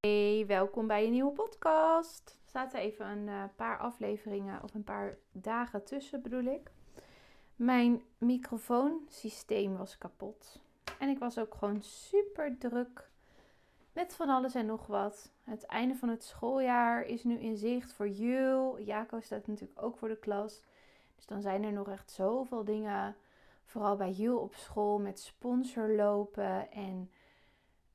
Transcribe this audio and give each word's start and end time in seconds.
Hey, 0.00 0.44
welkom 0.46 0.86
bij 0.86 1.04
een 1.04 1.10
nieuwe 1.10 1.32
podcast. 1.32 2.36
Er 2.44 2.50
zaten 2.50 2.78
even 2.78 3.06
een 3.06 3.26
uh, 3.26 3.44
paar 3.56 3.78
afleveringen 3.78 4.62
of 4.62 4.74
een 4.74 4.84
paar 4.84 5.16
dagen 5.32 5.84
tussen, 5.84 6.22
bedoel 6.22 6.44
ik. 6.44 6.70
Mijn 7.56 8.02
microfoonsysteem 8.18 9.76
was 9.76 9.98
kapot. 9.98 10.60
En 10.98 11.08
ik 11.08 11.18
was 11.18 11.38
ook 11.38 11.54
gewoon 11.54 11.82
super 11.82 12.58
druk 12.58 13.08
met 13.92 14.14
van 14.14 14.28
alles 14.28 14.54
en 14.54 14.66
nog 14.66 14.86
wat. 14.86 15.30
Het 15.44 15.66
einde 15.66 15.94
van 15.94 16.08
het 16.08 16.24
schooljaar 16.24 17.02
is 17.02 17.24
nu 17.24 17.38
in 17.38 17.56
zicht 17.56 17.92
voor 17.92 18.08
Jul. 18.08 18.80
Jaco 18.80 19.20
staat 19.20 19.46
natuurlijk 19.46 19.82
ook 19.82 19.98
voor 19.98 20.08
de 20.08 20.18
klas. 20.18 20.62
Dus 21.16 21.26
dan 21.26 21.42
zijn 21.42 21.64
er 21.64 21.72
nog 21.72 21.88
echt 21.88 22.10
zoveel 22.10 22.64
dingen. 22.64 23.16
Vooral 23.64 23.96
bij 23.96 24.10
Jul 24.10 24.38
op 24.38 24.54
school 24.54 24.98
met 24.98 25.20
sponsorlopen 25.20 26.70
en... 26.70 27.10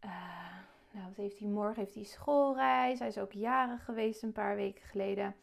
Uh, 0.05 0.52
nou, 0.93 1.11
heeft 1.15 1.39
hij 1.39 1.47
morgen? 1.47 1.83
Heeft 1.83 1.95
hij 1.95 2.03
schoolreis. 2.03 2.99
Hij 2.99 3.07
is 3.07 3.17
ook 3.17 3.31
jaren 3.31 3.79
geweest 3.79 4.23
een 4.23 4.31
paar 4.31 4.55
weken 4.55 4.83
geleden. 4.83 5.35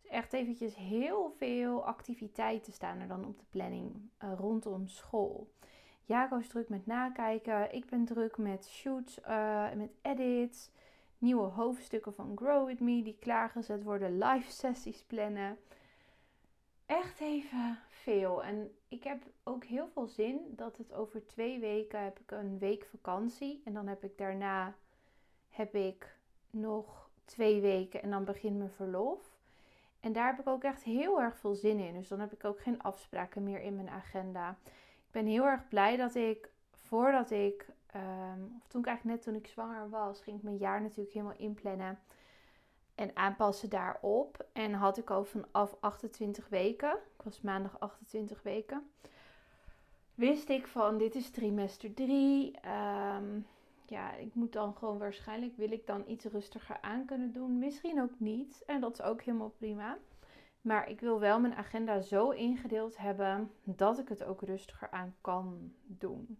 Dus 0.00 0.10
echt 0.10 0.32
eventjes 0.32 0.76
heel 0.76 1.34
veel 1.36 1.84
activiteiten 1.86 2.72
staan 2.72 2.98
er 2.98 3.08
dan 3.08 3.26
op 3.26 3.38
de 3.38 3.44
planning 3.50 4.10
uh, 4.24 4.32
rondom 4.36 4.88
school. 4.88 5.48
Jaco 6.04 6.36
is 6.36 6.48
druk 6.48 6.68
met 6.68 6.86
nakijken. 6.86 7.74
Ik 7.74 7.86
ben 7.86 8.04
druk 8.04 8.36
met 8.36 8.68
shoots, 8.68 9.18
uh, 9.28 9.72
met 9.72 9.90
edits. 10.02 10.70
Nieuwe 11.18 11.46
hoofdstukken 11.46 12.14
van 12.14 12.36
Grow 12.36 12.66
With 12.66 12.80
Me 12.80 13.02
die 13.02 13.16
klaargezet 13.20 13.82
worden. 13.82 14.18
Live 14.18 14.50
sessies 14.50 15.02
plannen. 15.02 15.58
Echt 16.86 17.20
even 17.20 17.78
veel. 17.88 18.44
En 18.44 18.70
ik 18.88 19.04
heb 19.04 19.22
ook 19.44 19.64
heel 19.64 19.88
veel 19.88 20.06
zin 20.06 20.40
dat 20.56 20.76
het 20.76 20.92
over 20.92 21.26
twee 21.26 21.58
weken 21.58 22.04
heb 22.04 22.18
ik 22.18 22.30
een 22.30 22.58
week 22.58 22.86
vakantie. 22.90 23.62
En 23.64 23.72
dan 23.72 23.86
heb 23.86 24.04
ik 24.04 24.18
daarna 24.18 24.74
heb 25.58 25.74
ik 25.74 26.16
nog 26.50 27.08
twee 27.24 27.60
weken 27.60 28.02
en 28.02 28.10
dan 28.10 28.24
begint 28.24 28.58
mijn 28.58 28.70
verlof. 28.70 29.36
En 30.00 30.12
daar 30.12 30.26
heb 30.26 30.38
ik 30.38 30.46
ook 30.46 30.62
echt 30.62 30.82
heel 30.82 31.20
erg 31.20 31.36
veel 31.36 31.54
zin 31.54 31.78
in. 31.78 31.94
Dus 31.94 32.08
dan 32.08 32.20
heb 32.20 32.32
ik 32.32 32.44
ook 32.44 32.60
geen 32.60 32.82
afspraken 32.82 33.42
meer 33.42 33.60
in 33.60 33.76
mijn 33.76 33.90
agenda. 33.90 34.56
Ik 34.64 35.10
ben 35.10 35.26
heel 35.26 35.44
erg 35.44 35.68
blij 35.68 35.96
dat 35.96 36.14
ik 36.14 36.50
voordat 36.70 37.30
ik, 37.30 37.66
um, 37.94 38.56
of 38.60 38.66
toen 38.68 38.80
ik 38.80 38.86
eigenlijk 38.86 39.16
net 39.16 39.22
toen 39.22 39.34
ik 39.34 39.46
zwanger 39.46 39.88
was, 39.88 40.20
ging 40.20 40.36
ik 40.36 40.42
mijn 40.42 40.56
jaar 40.56 40.80
natuurlijk 40.80 41.12
helemaal 41.12 41.38
inplannen 41.38 41.98
en 42.94 43.16
aanpassen 43.16 43.68
daarop. 43.68 44.46
En 44.52 44.72
had 44.72 44.98
ik 44.98 45.10
al 45.10 45.24
vanaf 45.24 45.76
28 45.80 46.48
weken, 46.48 46.92
ik 46.92 47.22
was 47.24 47.40
maandag 47.40 47.80
28 47.80 48.42
weken, 48.42 48.90
wist 50.14 50.48
ik 50.48 50.66
van 50.66 50.98
dit 50.98 51.14
is 51.14 51.30
trimester 51.30 51.94
3 51.94 52.58
ja, 53.90 54.14
ik 54.14 54.34
moet 54.34 54.52
dan 54.52 54.74
gewoon 54.74 54.98
waarschijnlijk, 54.98 55.56
wil 55.56 55.72
ik 55.72 55.86
dan 55.86 56.04
iets 56.06 56.24
rustiger 56.24 56.80
aan 56.80 57.04
kunnen 57.04 57.32
doen. 57.32 57.58
Misschien 57.58 58.02
ook 58.02 58.20
niet. 58.20 58.62
En 58.66 58.80
dat 58.80 58.92
is 58.92 59.02
ook 59.02 59.22
helemaal 59.22 59.54
prima. 59.58 59.98
Maar 60.60 60.90
ik 60.90 61.00
wil 61.00 61.20
wel 61.20 61.40
mijn 61.40 61.54
agenda 61.54 62.00
zo 62.00 62.30
ingedeeld 62.30 62.98
hebben 62.98 63.50
dat 63.64 63.98
ik 63.98 64.08
het 64.08 64.24
ook 64.24 64.42
rustiger 64.42 64.90
aan 64.90 65.16
kan 65.20 65.72
doen. 65.86 66.38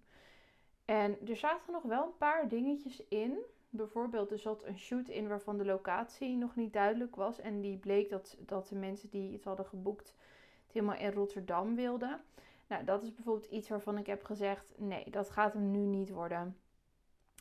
En 0.85 1.29
er 1.29 1.37
zaten 1.37 1.73
nog 1.73 1.83
wel 1.83 2.05
een 2.05 2.17
paar 2.19 2.49
dingetjes 2.49 3.09
in. 3.09 3.39
Bijvoorbeeld, 3.71 4.31
er 4.31 4.39
zat 4.39 4.65
een 4.65 4.79
shoot 4.79 5.09
in 5.09 5.29
waarvan 5.29 5.59
de 5.59 5.65
locatie 5.65 6.37
nog 6.37 6.57
niet 6.57 6.73
duidelijk 6.73 7.17
was. 7.17 7.41
En 7.41 7.61
die 7.61 7.77
bleek 7.77 8.11
dat, 8.11 8.37
dat 8.41 8.69
de 8.69 8.77
mensen 8.77 9.11
die 9.11 9.33
het 9.33 9.45
hadden 9.45 9.67
geboekt 9.67 10.15
het 10.63 10.73
helemaal 10.73 10.97
in 10.97 11.13
Rotterdam 11.13 11.75
wilden. 11.75 12.21
Nou, 12.67 12.85
dat 12.85 13.03
is 13.03 13.15
bijvoorbeeld 13.15 13.51
iets 13.51 13.69
waarvan 13.69 13.99
ik 13.99 14.07
heb 14.07 14.25
gezegd: 14.25 14.75
nee, 14.77 15.11
dat 15.11 15.31
gaat 15.31 15.53
hem 15.53 15.71
nu 15.71 15.79
niet 15.79 16.11
worden. 16.11 16.57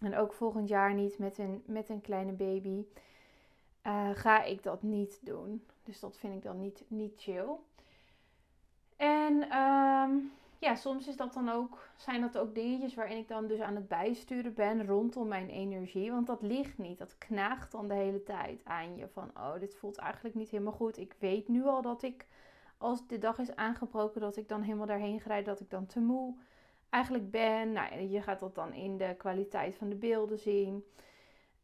En 0.02 0.16
ook 0.16 0.34
volgend 0.34 0.68
jaar 0.68 0.94
niet 0.94 1.18
met 1.18 1.38
een, 1.38 1.64
met 1.66 1.90
een 1.90 2.02
kleine 2.02 2.32
baby. 2.32 2.86
Uh, 3.84 4.10
ga 4.14 4.44
ik 4.44 4.64
dat 4.64 4.84
niet 4.84 5.20
doen. 5.22 5.66
Dus 5.84 6.00
dat 6.00 6.18
vind 6.18 6.34
ik 6.34 6.44
dan 6.44 6.60
niet, 6.60 6.84
niet 6.88 7.14
chill. 7.18 7.50
En 8.96 9.58
um, 9.58 10.32
ja, 10.60 10.76
soms 10.76 11.08
is 11.08 11.16
dat 11.16 11.34
dan 11.34 11.50
ook, 11.50 11.90
zijn 11.96 12.22
dat 12.22 12.38
ook 12.38 12.56
dingetjes 12.56 12.96
waarin 12.96 13.18
ik 13.18 13.28
dan 13.28 13.48
dus 13.48 13.60
aan 13.60 13.76
het 13.76 13.88
bijsturen 13.88 14.54
ben 14.54 14.86
rondom 14.86 15.28
mijn 15.28 15.50
energie. 15.50 16.12
Want 16.12 16.28
dat 16.28 16.42
ligt 16.42 16.78
niet. 16.78 16.98
Dat 16.98 17.18
knaagt 17.18 17.72
dan 17.72 17.88
de 17.88 17.94
hele 17.94 18.24
tijd 18.24 18.62
aan 18.64 18.96
je. 18.96 19.08
Van, 19.08 19.32
oh, 19.36 19.60
dit 19.60 19.76
voelt 19.76 19.98
eigenlijk 19.98 20.36
niet 20.36 20.50
helemaal 20.50 20.74
goed. 20.74 20.98
Ik 20.98 21.16
weet 21.20 21.48
nu 21.48 21.66
al 21.66 21.82
dat 21.82 22.04
ik, 22.04 22.26
als 22.78 23.08
de 23.08 23.18
dag 23.18 23.40
is 23.40 23.56
aangebroken, 23.56 24.22
dat 24.22 24.38
ik 24.38 24.48
dan 24.48 24.62
helemaal 24.62 24.86
daarheen 24.86 25.22
rijd. 25.26 25.46
Dat 25.46 25.60
ik 25.60 25.70
dan 25.70 25.86
te 25.86 26.00
moe 26.00 26.36
eigenlijk 26.90 27.32
ben. 27.32 27.72
Nou, 27.72 28.02
je 28.02 28.22
gaat 28.22 28.40
dat 28.40 28.56
dan 28.56 28.74
in 28.74 28.98
de 28.98 29.16
kwaliteit 29.18 29.76
van 29.76 29.90
de 29.90 29.96
beelden 29.96 30.40
zien. 30.40 30.86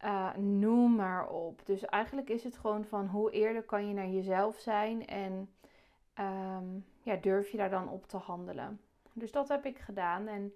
Uh, 0.04 0.34
noem 0.36 0.94
maar 0.94 1.28
op. 1.28 1.60
Dus 1.64 1.84
eigenlijk 1.84 2.28
is 2.28 2.44
het 2.44 2.56
gewoon 2.58 2.84
van 2.84 3.06
hoe 3.06 3.30
eerder 3.30 3.62
kan 3.62 3.88
je 3.88 3.94
naar 3.94 4.08
jezelf 4.08 4.58
zijn 4.58 5.06
en 5.06 5.54
ehm, 6.14 6.64
ja, 7.02 7.16
durf 7.16 7.50
je 7.50 7.56
daar 7.56 7.70
dan 7.70 7.88
op 7.88 8.06
te 8.06 8.16
handelen. 8.16 8.80
Dus 9.12 9.32
dat 9.32 9.48
heb 9.48 9.64
ik 9.64 9.78
gedaan 9.78 10.26
en 10.26 10.52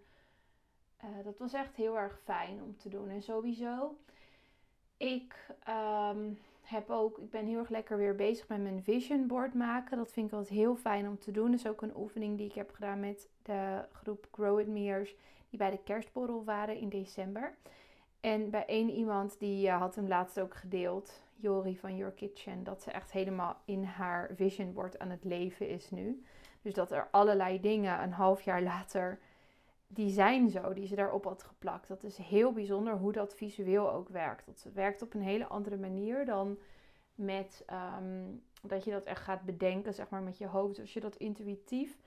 uh, 1.04 1.24
dat 1.24 1.38
was 1.38 1.52
echt 1.52 1.76
heel 1.76 1.98
erg 1.98 2.20
fijn 2.24 2.62
om 2.62 2.76
te 2.76 2.88
doen. 2.88 3.08
En 3.08 3.22
sowieso, 3.22 3.96
ik 4.96 5.54
um, 5.68 6.38
heb 6.68 6.90
ook, 6.90 7.18
ik 7.18 7.30
ben 7.30 7.46
heel 7.46 7.58
erg 7.58 7.68
lekker 7.68 7.96
weer 7.96 8.14
bezig 8.14 8.48
met 8.48 8.62
mijn 8.62 8.82
vision 8.82 9.26
board 9.26 9.54
maken. 9.54 9.96
Dat 9.96 10.12
vind 10.12 10.26
ik 10.26 10.32
altijd 10.32 10.58
heel 10.58 10.76
fijn 10.76 11.08
om 11.08 11.18
te 11.18 11.30
doen. 11.30 11.50
Dat 11.50 11.60
is 11.60 11.66
ook 11.66 11.82
een 11.82 11.96
oefening 11.96 12.36
die 12.36 12.46
ik 12.46 12.54
heb 12.54 12.70
gedaan 12.74 13.00
met 13.00 13.28
de 13.42 13.84
groep 13.92 14.28
Grow 14.32 14.56
With 14.56 14.68
Me'ers. 14.68 15.14
Die 15.50 15.58
bij 15.58 15.70
de 15.70 15.82
kerstborrel 15.84 16.44
waren 16.44 16.76
in 16.76 16.88
december. 16.88 17.54
En 18.20 18.50
bij 18.50 18.66
één 18.66 18.90
iemand 18.90 19.38
die 19.38 19.66
uh, 19.66 19.78
had 19.78 19.94
hem 19.94 20.08
laatst 20.08 20.40
ook 20.40 20.54
gedeeld, 20.54 21.22
Jori 21.34 21.78
van 21.78 21.96
Your 21.96 22.12
Kitchen, 22.12 22.64
dat 22.64 22.82
ze 22.82 22.90
echt 22.90 23.12
helemaal 23.12 23.56
in 23.64 23.84
haar 23.84 24.30
vision 24.34 24.72
board 24.72 24.98
aan 24.98 25.10
het 25.10 25.24
leven 25.24 25.68
is 25.68 25.90
nu. 25.90 26.22
Dus 26.62 26.74
dat 26.74 26.90
er 26.90 27.08
allerlei 27.10 27.60
dingen 27.60 28.02
een 28.02 28.12
half 28.12 28.42
jaar 28.42 28.62
later, 28.62 29.18
die 29.88 30.10
zijn 30.10 30.50
zo, 30.50 30.72
die 30.72 30.86
ze 30.86 30.94
daarop 30.94 31.24
had 31.24 31.42
geplakt. 31.42 31.88
Dat 31.88 32.02
is 32.02 32.16
heel 32.16 32.52
bijzonder 32.52 32.96
hoe 32.96 33.12
dat 33.12 33.34
visueel 33.34 33.92
ook 33.92 34.08
werkt. 34.08 34.46
Dat 34.46 34.72
werkt 34.74 35.02
op 35.02 35.14
een 35.14 35.22
hele 35.22 35.46
andere 35.46 35.76
manier 35.76 36.24
dan 36.24 36.58
met 37.14 37.62
ehm, 37.66 38.24
dat 38.62 38.84
je 38.84 38.90
dat 38.90 39.04
echt 39.04 39.22
gaat 39.22 39.42
bedenken, 39.42 39.94
zeg 39.94 40.08
maar, 40.08 40.22
met 40.22 40.38
je 40.38 40.46
hoofd. 40.46 40.80
Als 40.80 40.92
je 40.92 41.00
dat 41.00 41.16
intuïtief 41.16 41.98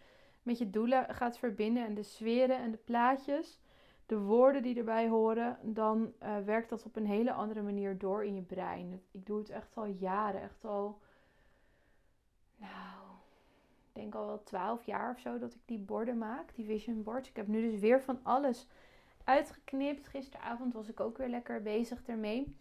met 0.43 0.57
je 0.57 0.69
doelen 0.69 1.15
gaat 1.15 1.37
verbinden 1.37 1.85
en 1.85 1.93
de 1.93 2.03
sferen 2.03 2.57
en 2.57 2.71
de 2.71 2.77
plaatjes, 2.77 3.59
de 4.05 4.19
woorden 4.19 4.63
die 4.63 4.77
erbij 4.77 5.07
horen, 5.07 5.57
dan 5.61 6.13
uh, 6.23 6.37
werkt 6.45 6.69
dat 6.69 6.85
op 6.85 6.95
een 6.95 7.05
hele 7.05 7.31
andere 7.31 7.61
manier 7.61 7.97
door 7.97 8.25
in 8.25 8.35
je 8.35 8.41
brein. 8.41 9.01
Ik 9.11 9.25
doe 9.25 9.37
het 9.37 9.49
echt 9.49 9.77
al 9.77 9.85
jaren, 9.85 10.41
echt 10.41 10.65
al, 10.65 10.99
nou, 12.55 12.90
denk 13.93 14.15
al 14.15 14.25
wel 14.25 14.43
twaalf 14.43 14.85
jaar 14.85 15.11
of 15.11 15.19
zo 15.19 15.39
dat 15.39 15.53
ik 15.53 15.61
die 15.65 15.79
borden 15.79 16.17
maak, 16.17 16.55
die 16.55 16.65
vision 16.65 17.03
boards. 17.03 17.29
Ik 17.29 17.35
heb 17.35 17.47
nu 17.47 17.71
dus 17.71 17.79
weer 17.79 18.01
van 18.01 18.19
alles 18.23 18.67
uitgeknipt. 19.23 20.07
Gisteravond 20.07 20.73
was 20.73 20.89
ik 20.89 20.99
ook 20.99 21.17
weer 21.17 21.29
lekker 21.29 21.61
bezig 21.61 22.01
ermee. 22.05 22.55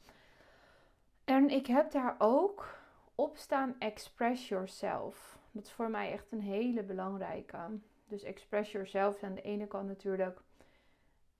En 1.24 1.50
ik 1.50 1.66
heb 1.66 1.91
daar 1.91 2.14
ook 2.18 2.78
op 3.14 3.36
staan 3.36 3.74
express 3.78 4.48
yourself. 4.48 5.38
Dat 5.52 5.64
is 5.64 5.72
voor 5.72 5.91
mij 5.91 6.12
echt 6.12 6.32
een 6.32 6.41
hele 6.41 6.82
belangrijke. 6.82 7.58
Dus 8.06 8.22
express 8.22 8.72
yourself 8.72 9.22
aan 9.22 9.34
de 9.34 9.42
ene 9.42 9.66
kant 9.66 9.86
natuurlijk 9.86 10.41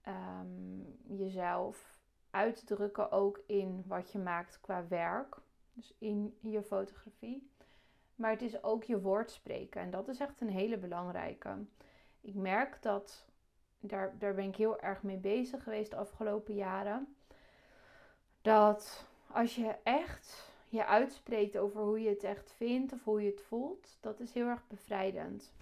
um, 0.09 0.99
jezelf 1.19 1.99
uitdrukken 2.31 3.11
ook 3.11 3.41
in 3.47 3.85
wat 3.87 4.13
je 4.13 4.19
maakt 4.19 4.61
qua 4.61 4.89
werk. 4.89 5.37
Dus 5.73 5.95
in 5.99 6.37
je 6.41 6.63
fotografie. 6.63 7.51
Maar 8.21 8.31
het 8.31 8.43
is 8.43 8.63
ook 8.63 8.85
je 8.85 9.01
woord 9.01 9.31
spreken. 9.31 9.81
En 9.81 9.91
dat 9.91 10.09
is 10.09 10.19
echt 10.19 10.41
een 10.41 10.49
hele 10.49 10.79
belangrijke. 10.79 11.57
Ik 12.21 12.35
merk 12.35 12.83
dat, 12.83 13.25
daar, 13.79 14.19
daar 14.19 14.35
ben 14.35 14.45
ik 14.45 14.57
heel 14.57 14.81
erg 14.81 15.03
mee 15.03 15.17
bezig 15.17 15.63
geweest 15.63 15.91
de 15.91 15.97
afgelopen 15.97 16.55
jaren. 16.55 17.17
Dat 18.43 19.07
als 19.27 19.55
je 19.55 19.75
echt 19.83 20.53
je 20.69 20.87
uitspreekt 20.87 21.59
over 21.59 21.81
hoe 21.81 22.01
je 22.01 22.09
het 22.09 22.25
echt 22.25 22.53
vindt 22.57 22.93
of 22.93 23.05
hoe 23.05 23.23
je 23.23 23.31
het 23.31 23.43
voelt, 23.43 23.97
dat 24.01 24.21
is 24.21 24.33
heel 24.33 24.47
erg 24.47 24.67
bevrijdend. 24.69 25.53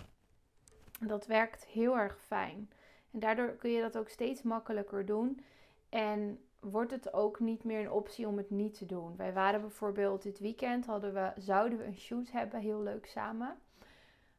Dat 1.01 1.27
werkt 1.27 1.65
heel 1.65 1.97
erg 1.99 2.21
fijn. 2.21 2.71
En 3.11 3.21
daardoor 3.21 3.57
kun 3.57 3.71
je 3.71 3.83
dat 3.83 3.97
ook 3.97 4.09
steeds 4.09 4.43
makkelijker 4.43 5.07
doen. 5.07 5.45
En 5.89 6.41
wordt 6.61 6.91
het 6.91 7.13
ook 7.13 7.41
niet 7.41 7.65
meer 7.65 7.81
een 7.81 7.91
optie 7.91 8.27
om 8.27 8.37
het 8.37 8.51
niet 8.51 8.79
te 8.79 8.87
doen. 8.87 9.17
Wij 9.17 9.33
waren 9.33 9.61
bijvoorbeeld 9.61 10.23
dit 10.23 10.39
weekend, 10.39 10.87
hadden 10.87 11.15
we, 11.15 11.33
zouden 11.37 11.79
we 11.79 11.85
een 11.85 11.99
shoot 11.99 12.31
hebben, 12.31 12.61
heel 12.61 12.83
leuk 12.83 13.07
samen. 13.07 13.59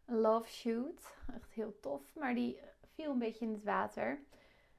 Een 0.06 0.20
love 0.20 0.50
shoot, 0.50 1.16
echt 1.36 1.52
heel 1.52 1.80
tof. 1.80 2.16
Maar 2.16 2.34
die 2.34 2.60
viel 2.94 3.12
een 3.12 3.20
beetje 3.20 3.46
in 3.46 3.52
het 3.52 3.64
water. 3.64 4.20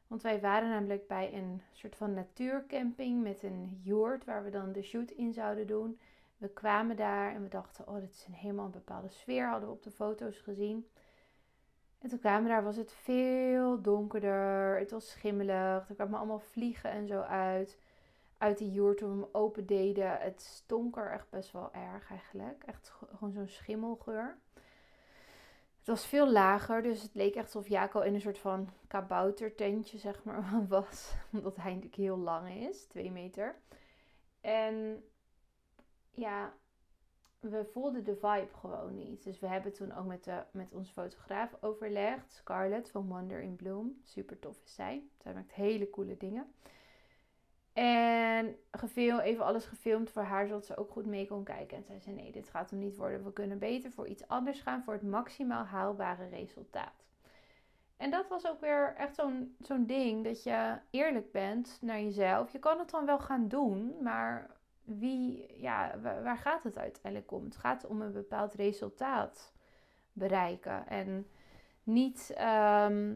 Want 0.06 0.22
wij 0.22 0.40
waren 0.40 0.68
namelijk 0.68 1.06
bij 1.06 1.34
een 1.34 1.62
soort 1.72 1.96
van 1.96 2.14
natuurcamping 2.14 3.22
met 3.22 3.42
een 3.42 3.80
joert 3.82 4.24
waar 4.24 4.44
we 4.44 4.50
dan 4.50 4.72
de 4.72 4.82
shoot 4.82 5.10
in 5.10 5.32
zouden 5.32 5.66
doen. 5.66 5.98
We 6.36 6.48
kwamen 6.48 6.96
daar 6.96 7.34
en 7.34 7.42
we 7.42 7.48
dachten, 7.48 7.88
oh, 7.88 7.94
dit 7.94 8.10
is 8.10 8.24
een 8.26 8.32
helemaal 8.32 8.68
bepaalde 8.68 9.08
sfeer, 9.08 9.48
hadden 9.48 9.68
we 9.68 9.74
op 9.74 9.82
de 9.82 9.90
foto's 9.90 10.38
gezien. 10.38 10.86
En 12.00 12.08
toen 12.08 12.18
kwamen 12.18 12.48
daar, 12.48 12.64
was 12.64 12.76
het 12.76 12.92
veel 12.92 13.80
donkerder, 13.82 14.78
het 14.78 14.90
was 14.90 15.10
schimmelig, 15.10 15.88
er 15.88 15.94
kwamen 15.94 16.18
allemaal 16.18 16.38
vliegen 16.38 16.90
en 16.90 17.06
zo 17.06 17.20
uit. 17.20 17.78
uit 18.38 18.58
die 18.58 18.70
joer 18.70 18.96
toen 18.96 19.08
we 19.16 19.22
hem 19.22 19.28
open 19.32 19.66
deden. 19.66 20.18
Het 20.18 20.40
stonk 20.42 20.96
er 20.96 21.10
echt 21.10 21.30
best 21.30 21.52
wel 21.52 21.72
erg 21.72 22.10
eigenlijk. 22.10 22.62
Echt 22.64 22.92
gewoon 23.16 23.32
zo'n 23.32 23.48
schimmelgeur. 23.48 24.38
Het 25.78 25.88
was 25.88 26.06
veel 26.06 26.30
lager, 26.30 26.82
dus 26.82 27.02
het 27.02 27.14
leek 27.14 27.34
echt 27.34 27.44
alsof 27.44 27.68
Jaco 27.68 28.00
in 28.00 28.14
een 28.14 28.20
soort 28.20 28.38
van 28.38 28.68
kaboutertentje, 28.86 29.98
zeg 29.98 30.24
maar, 30.24 30.66
was. 30.68 31.12
Omdat 31.32 31.56
hij 31.56 31.70
natuurlijk 31.70 31.96
heel 31.96 32.18
lang 32.18 32.50
is, 32.50 32.84
twee 32.84 33.10
meter. 33.10 33.60
En 34.40 35.04
ja, 36.10 36.52
we 37.40 37.64
voelden 37.72 38.04
de 38.04 38.16
vibe 38.16 38.54
gewoon 38.58 38.94
niet. 38.94 39.24
Dus 39.24 39.38
we 39.40 39.46
hebben 39.46 39.72
toen 39.72 39.92
ook 39.92 40.06
met, 40.06 40.24
de, 40.24 40.42
met 40.50 40.72
onze 40.72 40.92
fotograaf 40.92 41.56
overlegd. 41.60 42.32
Scarlett 42.32 42.90
van 42.90 43.06
Wonder 43.06 43.40
in 43.40 43.56
Bloom. 43.56 44.00
Super 44.02 44.38
tof 44.38 44.60
is 44.64 44.74
zij. 44.74 45.02
Zij 45.22 45.34
maakt 45.34 45.52
hele 45.52 45.90
coole 45.90 46.16
dingen. 46.16 46.52
En 47.72 48.56
gefilmd, 48.70 49.22
even 49.22 49.44
alles 49.44 49.64
gefilmd 49.64 50.10
voor 50.10 50.22
haar, 50.22 50.46
zodat 50.46 50.66
ze 50.66 50.76
ook 50.76 50.90
goed 50.90 51.06
mee 51.06 51.26
kon 51.26 51.44
kijken. 51.44 51.76
En 51.76 51.84
zei 51.84 52.00
ze: 52.00 52.10
Nee, 52.10 52.32
dit 52.32 52.48
gaat 52.48 52.70
hem 52.70 52.78
niet 52.78 52.96
worden. 52.96 53.24
We 53.24 53.32
kunnen 53.32 53.58
beter 53.58 53.90
voor 53.90 54.06
iets 54.06 54.28
anders 54.28 54.60
gaan, 54.60 54.82
voor 54.82 54.92
het 54.92 55.02
maximaal 55.02 55.64
haalbare 55.64 56.28
resultaat. 56.28 57.04
En 57.96 58.10
dat 58.10 58.28
was 58.28 58.46
ook 58.46 58.60
weer 58.60 58.94
echt 58.96 59.14
zo'n 59.14 59.56
zo'n 59.60 59.86
ding 59.86 60.24
dat 60.24 60.42
je 60.42 60.78
eerlijk 60.90 61.32
bent 61.32 61.78
naar 61.80 62.00
jezelf. 62.00 62.52
Je 62.52 62.58
kan 62.58 62.78
het 62.78 62.90
dan 62.90 63.06
wel 63.06 63.18
gaan 63.18 63.48
doen, 63.48 63.94
maar 64.02 64.59
wie, 64.98 65.54
ja, 65.60 66.00
waar 66.00 66.38
gaat 66.38 66.62
het 66.62 66.78
uiteindelijk 66.78 67.32
om? 67.32 67.44
Het 67.44 67.56
gaat 67.56 67.86
om 67.86 68.00
een 68.00 68.12
bepaald 68.12 68.54
resultaat 68.54 69.52
bereiken. 70.12 70.86
En 70.86 71.26
niet 71.82 72.32
ehm, 72.36 73.14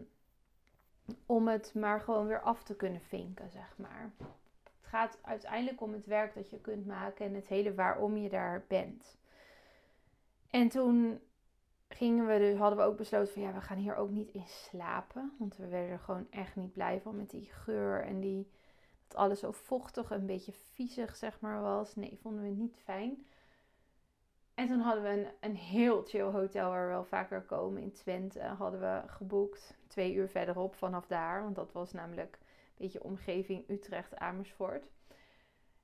om 1.26 1.48
het 1.48 1.74
maar 1.74 2.00
gewoon 2.00 2.26
weer 2.26 2.40
af 2.40 2.62
te 2.62 2.76
kunnen 2.76 3.00
vinken, 3.00 3.50
zeg 3.50 3.74
maar. 3.78 4.12
Het 4.18 4.86
gaat 4.86 5.18
uiteindelijk 5.22 5.80
om 5.80 5.92
het 5.92 6.06
werk 6.06 6.34
dat 6.34 6.50
je 6.50 6.60
kunt 6.60 6.86
maken 6.86 7.26
en 7.26 7.34
het 7.34 7.48
hele 7.48 7.74
waarom 7.74 8.16
je 8.16 8.28
daar 8.28 8.64
bent. 8.68 9.18
En 10.50 10.68
toen 10.68 11.20
gingen 11.88 12.26
we 12.26 12.38
dus, 12.38 12.58
hadden 12.58 12.78
we 12.78 12.84
ook 12.84 12.96
besloten 12.96 13.32
van 13.32 13.42
ja, 13.42 13.52
we 13.52 13.60
gaan 13.60 13.76
hier 13.76 13.96
ook 13.96 14.10
niet 14.10 14.30
in 14.30 14.46
slapen. 14.46 15.32
Want 15.38 15.56
we 15.56 15.68
werden 15.68 15.90
er 15.90 15.98
gewoon 15.98 16.26
echt 16.30 16.56
niet 16.56 16.72
blij 16.72 17.00
van 17.00 17.16
met 17.16 17.30
die 17.30 17.48
geur 17.52 18.04
en 18.04 18.20
die 18.20 18.50
alles 19.16 19.40
zo 19.40 19.50
vochtig, 19.52 20.10
een 20.10 20.26
beetje 20.26 20.52
viezig 20.52 21.16
zeg 21.16 21.40
maar 21.40 21.60
was. 21.60 21.94
Nee, 21.94 22.18
vonden 22.22 22.42
we 22.42 22.48
niet 22.48 22.76
fijn. 22.84 23.26
En 24.54 24.68
toen 24.68 24.80
hadden 24.80 25.02
we 25.02 25.08
een, 25.08 25.26
een 25.40 25.56
heel 25.56 26.02
chill 26.02 26.30
hotel 26.30 26.70
waar 26.70 26.86
we 26.86 26.92
wel 26.92 27.04
vaker 27.04 27.42
komen 27.42 27.82
in 27.82 27.92
Twente. 27.92 28.40
Hadden 28.40 28.80
we 28.80 29.02
geboekt. 29.06 29.76
Twee 29.86 30.14
uur 30.14 30.28
verderop 30.28 30.74
vanaf 30.74 31.06
daar. 31.06 31.42
Want 31.42 31.54
dat 31.54 31.72
was 31.72 31.92
namelijk 31.92 32.38
een 32.40 32.74
beetje 32.76 33.04
omgeving 33.04 33.68
Utrecht, 33.68 34.16
Amersfoort. 34.16 34.86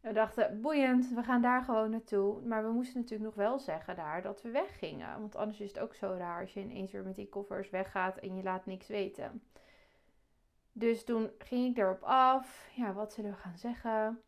we 0.01 0.13
dachten, 0.13 0.61
boeiend, 0.61 1.15
we 1.15 1.23
gaan 1.23 1.43
daar 1.43 1.63
gewoon 1.63 1.91
naartoe. 1.91 2.41
Maar 2.41 2.63
we 2.65 2.73
moesten 2.73 3.01
natuurlijk 3.01 3.37
nog 3.37 3.47
wel 3.47 3.59
zeggen 3.59 3.97
daar 3.97 4.23
dat 4.23 4.43
we 4.43 4.51
weggingen. 4.51 5.21
Want 5.21 5.37
anders 5.37 5.61
is 5.61 5.69
het 5.69 5.81
ook 5.81 5.95
zo 5.95 6.15
raar 6.19 6.41
als 6.41 6.55
je 6.55 6.61
ineens 6.61 6.93
weer 6.93 7.05
met 7.05 7.17
die 7.17 7.29
koffers 7.29 7.71
weggaat 7.71 8.17
en 8.17 8.37
je 8.37 8.43
laat 8.43 8.67
niks 8.67 8.87
weten. 8.87 9.43
Dus 10.73 11.05
toen 11.05 11.31
ging 11.39 11.71
ik 11.71 11.83
erop 11.83 12.03
af. 12.03 12.71
Ja, 12.75 12.93
wat 12.93 13.13
zullen 13.13 13.31
we 13.31 13.37
gaan 13.37 13.59
zeggen? 13.59 14.23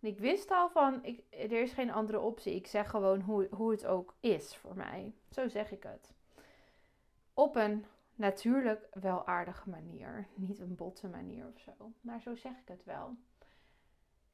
En 0.00 0.08
ik 0.08 0.18
wist 0.18 0.50
al 0.50 0.68
van, 0.68 1.04
ik, 1.04 1.22
er 1.30 1.62
is 1.62 1.72
geen 1.72 1.90
andere 1.90 2.20
optie. 2.20 2.54
Ik 2.54 2.66
zeg 2.66 2.90
gewoon 2.90 3.20
hoe, 3.20 3.48
hoe 3.50 3.70
het 3.70 3.86
ook 3.86 4.14
is 4.20 4.56
voor 4.56 4.76
mij. 4.76 5.14
Zo 5.30 5.48
zeg 5.48 5.70
ik 5.70 5.82
het. 5.82 6.12
Op 7.34 7.56
een 7.56 7.84
natuurlijk 8.14 8.86
wel 8.92 9.26
aardige 9.26 9.70
manier. 9.70 10.26
Niet 10.34 10.58
een 10.58 10.74
botte 10.74 11.08
manier 11.08 11.46
of 11.46 11.60
zo. 11.60 11.92
Maar 12.00 12.20
zo 12.20 12.34
zeg 12.34 12.52
ik 12.52 12.68
het 12.68 12.84
wel. 12.84 13.16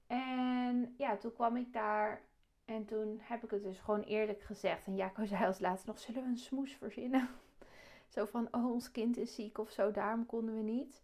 En 0.07 0.95
ja, 0.99 1.17
toen 1.17 1.33
kwam 1.33 1.57
ik 1.57 1.73
daar. 1.73 2.23
En 2.65 2.85
toen 2.85 3.19
heb 3.23 3.45
ik 3.45 3.51
het 3.51 3.63
dus 3.63 3.79
gewoon 3.79 4.03
eerlijk 4.03 4.43
gezegd. 4.43 4.87
En 4.87 4.97
Jaco 4.97 5.25
zei 5.33 5.45
als 5.45 5.59
laatste 5.59 5.89
nog, 5.89 5.99
zullen 5.99 6.23
we 6.23 6.29
een 6.29 6.37
smoes 6.37 6.73
verzinnen? 6.73 7.29
Zo 8.15 8.25
van, 8.25 8.49
oh, 8.51 8.71
ons 8.71 8.91
kind 8.91 9.17
is 9.17 9.35
ziek 9.35 9.59
of 9.59 9.71
zo, 9.71 9.91
daarom 9.91 10.27
konden 10.27 10.55
we 10.55 10.63
niet. 10.63 11.03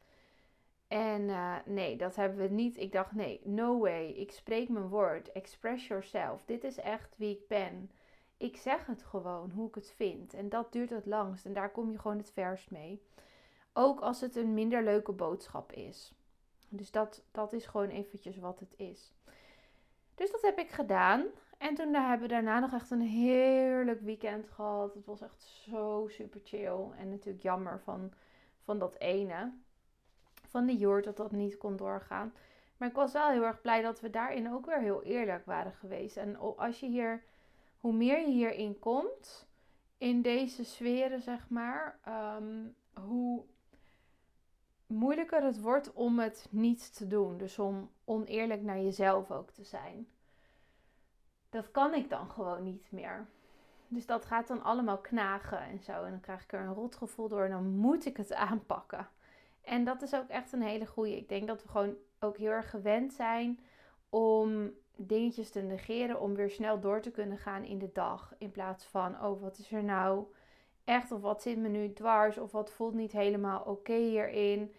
En 0.89 1.23
uh, 1.23 1.57
nee, 1.65 1.97
dat 1.97 2.17
hebben 2.17 2.39
we 2.39 2.55
niet. 2.55 2.77
Ik 2.77 2.93
dacht, 2.93 3.13
nee, 3.13 3.41
no 3.45 3.79
way. 3.79 4.09
Ik 4.09 4.33
spreek 4.33 4.69
mijn 4.69 4.89
woord. 4.89 5.33
Express 5.33 5.87
yourself. 5.87 6.45
Dit 6.45 6.65
is 6.65 6.79
echt 6.79 7.15
wie 7.17 7.37
ik 7.37 7.49
ben. 7.49 7.91
Ik 8.37 8.57
zeg 8.57 8.87
het 8.87 9.03
gewoon 9.03 9.51
hoe 9.51 9.69
ik 9.69 9.75
het 9.75 9.93
vind. 9.97 10.35
En 10.35 10.49
dat 10.49 10.73
duurt 10.73 10.91
het 10.91 11.07
langst. 11.07 11.45
En 11.45 11.53
daar 11.53 11.71
kom 11.71 11.91
je 11.91 11.99
gewoon 11.99 12.19
het 12.19 12.31
verst 12.31 12.71
mee. 12.71 13.03
Ook 13.73 14.01
als 14.01 14.21
het 14.21 14.37
een 14.37 14.55
minder 14.55 14.85
leuke 14.85 15.13
boodschap 15.13 15.73
is. 15.73 16.13
Dus 16.69 16.91
dat, 16.91 17.25
dat 17.31 17.53
is 17.53 17.67
gewoon 17.67 17.89
eventjes 17.89 18.39
wat 18.39 18.61
het 18.61 18.75
is. 18.77 19.15
Dus 20.15 20.31
dat 20.31 20.43
heb 20.43 20.59
ik 20.59 20.71
gedaan. 20.71 21.25
En 21.59 21.75
toen 21.75 21.95
hebben 21.95 22.29
we 22.29 22.35
daarna 22.35 22.59
nog 22.59 22.73
echt 22.73 22.91
een 22.91 23.01
heerlijk 23.01 24.01
weekend 24.01 24.49
gehad. 24.49 24.95
Het 24.95 25.07
was 25.07 25.21
echt 25.21 25.43
zo 25.43 26.07
super 26.09 26.41
chill. 26.45 26.91
En 26.99 27.09
natuurlijk 27.09 27.43
jammer 27.43 27.81
van, 27.81 28.13
van 28.65 28.79
dat 28.79 28.95
ene 28.99 29.53
van 30.49 30.67
de 30.67 30.77
Joert 30.77 31.05
dat 31.05 31.17
dat 31.17 31.33
niet 31.33 31.59
kon 31.59 31.77
doorgaan. 31.77 32.33
Maar 32.77 32.89
ik 32.89 32.95
was 32.95 33.13
wel 33.13 33.29
heel 33.29 33.45
erg 33.45 33.61
blij 33.61 33.83
dat 33.83 34.01
we 34.01 34.11
daarin 34.11 34.53
ook 34.53 34.67
weer 34.67 34.81
heel 34.81 35.03
eerlijk 35.03 35.47
waren 35.47 35.73
geweest. 35.73 36.17
En 36.17 36.57
als 36.57 36.81
je 36.81 36.87
hier, 36.87 37.23
hoe 37.81 37.93
meer 37.93 38.21
je 38.21 38.33
hierin 38.33 38.79
komt, 38.79 39.47
in 39.99 40.23
deze 40.23 40.65
sferen 40.65 41.23
zeg 41.23 41.49
maar, 41.49 41.99
ehm, 42.05 42.67
hoe 43.07 43.45
moeilijker 44.87 45.43
het 45.43 45.61
wordt 45.61 45.93
om 45.93 46.19
het 46.19 46.47
niet 46.51 46.97
te 46.97 47.07
doen. 47.07 47.39
Dus 47.39 47.59
om 47.59 47.91
oneerlijk 48.05 48.63
naar 48.63 48.81
jezelf 48.81 49.31
ook 49.31 49.51
te 49.51 49.65
zijn. 49.65 50.09
Dat 51.51 51.71
kan 51.71 51.95
ik 51.95 52.11
dan 52.11 52.31
gewoon 52.31 52.63
niet 52.63 52.87
meer. 52.91 53.27
Dus 53.89 54.07
dat 54.07 54.25
gaat 54.25 54.47
dan 54.47 54.63
allemaal 54.63 54.99
knagen 54.99 55.61
en 55.61 55.81
zo. 55.81 56.05
En 56.05 56.11
dan 56.11 56.21
krijg 56.21 56.43
ik 56.43 56.53
er 56.53 56.61
een 56.61 56.75
rotgevoel 56.75 57.29
door 57.29 57.45
en 57.45 57.51
dan 57.51 57.69
moet 57.69 58.07
ik 58.07 58.17
het 58.17 58.35
aanpakken. 58.35 59.09
En 59.69 59.85
dat 59.85 60.03
is 60.03 60.15
ook 60.15 60.29
echt 60.29 60.53
een 60.53 60.63
hele 60.63 60.87
goede. 60.87 61.17
Ik 61.17 61.29
denk 61.29 61.47
dat 61.47 61.63
we 61.63 61.69
gewoon 61.69 61.97
ook 62.21 62.37
heel 62.37 62.51
erg 62.51 62.71
gewend 62.71 63.13
zijn 63.13 63.61
om 64.09 64.71
dingetjes 64.97 65.51
te 65.51 65.61
negeren 65.61 66.21
om 66.21 66.35
weer 66.35 66.51
snel 66.51 66.81
door 66.81 67.01
te 67.01 67.11
kunnen 67.11 67.39
gaan 67.39 67.65
in 67.65 67.79
de 67.79 67.91
dag. 67.93 68.35
In 68.39 68.51
plaats 68.51 68.85
van, 68.85 69.25
oh, 69.25 69.43
wat 69.43 69.59
is 69.59 69.73
er 69.73 69.85
nou 69.85 70.27
echt 70.85 71.13
of 71.13 71.21
wat 71.21 71.43
zit 71.43 71.59
me 71.59 71.69
nu 71.69 71.93
dwars 71.93 72.39
of 72.39 72.53
wat 72.53 72.71
voelt 72.71 72.95
niet 72.95 73.13
helemaal 73.13 73.63
oké 73.63 73.93
hierin. 73.93 74.75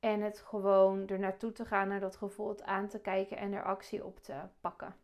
En 0.00 0.20
het 0.20 0.38
gewoon 0.38 1.06
er 1.06 1.18
naartoe 1.18 1.52
te 1.52 1.64
gaan, 1.64 1.88
naar 1.88 2.00
dat 2.00 2.16
gevoel 2.16 2.48
het 2.48 2.62
aan 2.62 2.88
te 2.88 3.00
kijken 3.00 3.36
en 3.36 3.52
er 3.52 3.64
actie 3.64 4.04
op 4.04 4.18
te 4.18 4.34
pakken. 4.60 4.94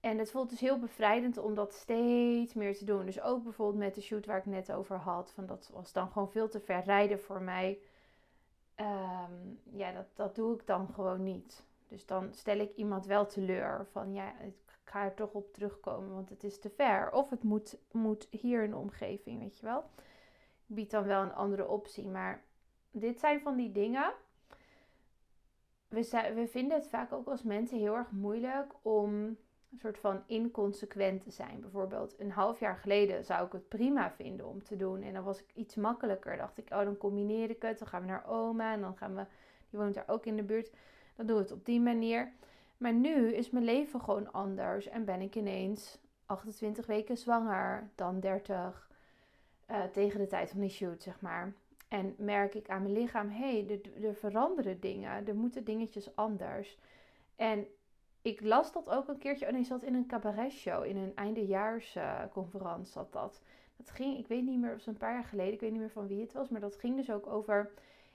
En 0.00 0.18
het 0.18 0.30
voelt 0.30 0.50
dus 0.50 0.60
heel 0.60 0.78
bevrijdend 0.78 1.38
om 1.38 1.54
dat 1.54 1.74
steeds 1.74 2.54
meer 2.54 2.76
te 2.76 2.84
doen. 2.84 3.06
Dus 3.06 3.20
ook 3.20 3.42
bijvoorbeeld 3.42 3.78
met 3.78 3.94
de 3.94 4.00
shoot 4.00 4.26
waar 4.26 4.38
ik 4.38 4.46
net 4.46 4.72
over 4.72 4.96
had. 4.96 5.32
Van 5.32 5.46
dat 5.46 5.70
was 5.72 5.92
dan 5.92 6.10
gewoon 6.10 6.30
veel 6.30 6.48
te 6.48 6.60
ver 6.60 6.82
rijden 6.84 7.20
voor 7.20 7.42
mij 7.42 7.78
Ehm, 8.80 9.32
ja, 9.70 9.92
dat, 9.92 10.06
dat 10.14 10.34
doe 10.34 10.54
ik 10.54 10.66
dan 10.66 10.88
gewoon 10.94 11.22
niet. 11.22 11.64
Dus 11.88 12.06
dan 12.06 12.28
stel 12.32 12.58
ik 12.58 12.76
iemand 12.76 13.06
wel 13.06 13.26
teleur 13.26 13.86
van 13.90 14.12
ja, 14.12 14.40
ik 14.40 14.54
ga 14.84 15.04
er 15.04 15.14
toch 15.14 15.32
op 15.32 15.52
terugkomen, 15.52 16.14
want 16.14 16.28
het 16.28 16.44
is 16.44 16.58
te 16.58 16.70
ver. 16.70 17.12
Of 17.12 17.30
het 17.30 17.42
moet, 17.42 17.78
moet 17.90 18.28
hier 18.30 18.62
in 18.62 18.70
de 18.70 18.76
omgeving, 18.76 19.40
weet 19.40 19.58
je 19.58 19.66
wel. 19.66 19.84
Ik 20.66 20.74
bied 20.74 20.90
dan 20.90 21.04
wel 21.04 21.22
een 21.22 21.34
andere 21.34 21.68
optie, 21.68 22.08
maar 22.08 22.44
dit 22.90 23.18
zijn 23.20 23.40
van 23.40 23.56
die 23.56 23.72
dingen. 23.72 24.12
We, 25.88 26.30
we 26.34 26.46
vinden 26.48 26.76
het 26.76 26.88
vaak 26.88 27.12
ook 27.12 27.28
als 27.28 27.42
mensen 27.42 27.78
heel 27.78 27.96
erg 27.96 28.10
moeilijk 28.10 28.72
om 28.82 29.36
een 29.70 29.78
soort 29.78 29.98
van 29.98 30.22
inconsequent 30.26 31.22
te 31.22 31.30
zijn. 31.30 31.60
Bijvoorbeeld 31.60 32.14
een 32.18 32.30
half 32.30 32.60
jaar 32.60 32.76
geleden 32.76 33.24
zou 33.24 33.46
ik 33.46 33.52
het 33.52 33.68
prima 33.68 34.10
vinden 34.10 34.46
om 34.46 34.62
te 34.62 34.76
doen. 34.76 35.02
En 35.02 35.12
dan 35.12 35.24
was 35.24 35.40
ik 35.40 35.50
iets 35.54 35.74
makkelijker. 35.74 36.36
Dacht 36.36 36.58
ik, 36.58 36.70
oh 36.70 36.84
dan 36.84 36.96
combineer 36.96 37.50
ik 37.50 37.62
het. 37.62 37.78
Dan 37.78 37.88
gaan 37.88 38.00
we 38.00 38.06
naar 38.06 38.26
oma 38.26 38.72
en 38.72 38.80
dan 38.80 38.96
gaan 38.96 39.14
we, 39.14 39.24
die 39.70 39.78
woont 39.78 39.94
daar 39.94 40.08
ook 40.08 40.26
in 40.26 40.36
de 40.36 40.42
buurt. 40.42 40.70
Dan 41.16 41.26
doen 41.26 41.36
we 41.36 41.42
het 41.42 41.52
op 41.52 41.64
die 41.64 41.80
manier. 41.80 42.32
Maar 42.76 42.92
nu 42.92 43.32
is 43.34 43.50
mijn 43.50 43.64
leven 43.64 44.00
gewoon 44.00 44.32
anders. 44.32 44.88
En 44.88 45.04
ben 45.04 45.20
ik 45.20 45.36
ineens 45.36 45.98
28 46.26 46.86
weken 46.86 47.16
zwanger, 47.16 47.90
dan 47.94 48.20
30. 48.20 48.88
Uh, 49.70 49.84
eh, 49.84 49.90
tegen 49.90 50.20
de 50.20 50.26
tijd 50.26 50.50
van 50.50 50.60
die 50.60 50.70
shoot, 50.70 51.02
zeg 51.02 51.20
maar. 51.20 51.52
En 51.88 52.14
merk 52.18 52.54
ik 52.54 52.68
aan 52.68 52.82
mijn 52.82 52.94
lichaam, 52.94 53.28
hé, 53.28 53.64
hey, 53.64 53.80
er 54.02 54.14
veranderen 54.14 54.80
dingen. 54.80 55.26
Er 55.26 55.34
moeten 55.34 55.64
dingetjes 55.64 56.16
anders. 56.16 56.78
En 57.36 57.66
ik 58.22 58.40
las 58.40 58.72
dat 58.72 58.88
ook 58.90 59.08
een 59.08 59.18
keertje. 59.18 59.46
Oh 59.46 59.52
nee, 59.52 59.64
zat 59.64 59.82
in 59.82 59.94
een 59.94 60.06
cabaretshow. 60.06 60.84
In 60.84 60.96
een 60.96 61.12
eindejaarsconferentie 61.14 62.86
uh, 62.86 62.92
zat 62.92 63.12
dat. 63.12 63.42
Dat 63.76 63.90
ging, 63.90 64.18
ik 64.18 64.26
weet 64.26 64.44
niet 64.44 64.60
meer, 64.60 64.74
of 64.74 64.86
een 64.86 64.96
paar 64.96 65.12
jaar 65.12 65.24
geleden. 65.24 65.52
Ik 65.52 65.60
weet 65.60 65.70
niet 65.70 65.80
meer 65.80 65.90
van 65.90 66.06
wie 66.06 66.20
het 66.20 66.32
was. 66.32 66.48
Maar 66.48 66.60
dat 66.60 66.76
ging 66.76 66.96
dus 66.96 67.10
ook 67.10 67.26
over 67.26 67.72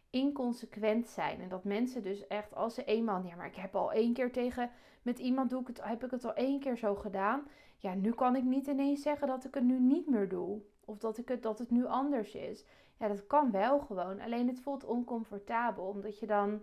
inconsequent 0.10 1.08
zijn. 1.08 1.42
En 1.42 1.50
dat 1.50 1.64
mensen 1.64 2.04
dus 2.04 2.28
echt, 2.28 2.56
als 2.56 2.74
ze 2.74 2.84
eenmaal... 2.84 3.24
Ja, 3.26 3.36
maar 3.36 3.46
ik 3.46 3.56
heb 3.56 3.76
al 3.76 3.92
één 3.92 4.14
keer 4.14 4.32
tegen... 4.32 4.70
Met 5.02 5.20
iemand 5.20 5.50
doe 5.50 5.62
ik 5.62 5.68
het, 5.68 5.84
heb 5.84 6.04
ik 6.04 6.12
het 6.12 6.26
al 6.26 6.34
één 6.34 6.60
keer 6.60 6.78
zo 6.78 6.96
gedaan. 6.96 7.48
Ja, 7.78 7.94
nu 7.94 8.12
kan 8.12 8.36
ik 8.36 8.44
niet 8.44 8.68
ineens 8.68 9.02
zeggen 9.02 9.28
dat 9.28 9.46
ik 9.46 9.54
het 9.54 9.64
nu 9.64 9.80
niet 9.80 10.10
meer 10.10 10.30
doe. 10.30 10.62
Of 10.86 10.98
dat, 10.98 11.18
ik 11.18 11.28
het, 11.28 11.44
dat 11.44 11.60
het 11.60 11.72
nu 11.72 11.86
anders 11.86 12.36
is. 12.36 12.66
Ja, 12.98 13.08
dat 13.08 13.28
kan 13.28 13.52
wel 13.52 13.80
gewoon. 13.80 14.22
Alleen 14.22 14.48
het 14.48 14.60
voelt 14.60 14.84
oncomfortabel. 14.84 15.84
Omdat 15.86 16.20
je 16.20 16.26
dan 16.26 16.62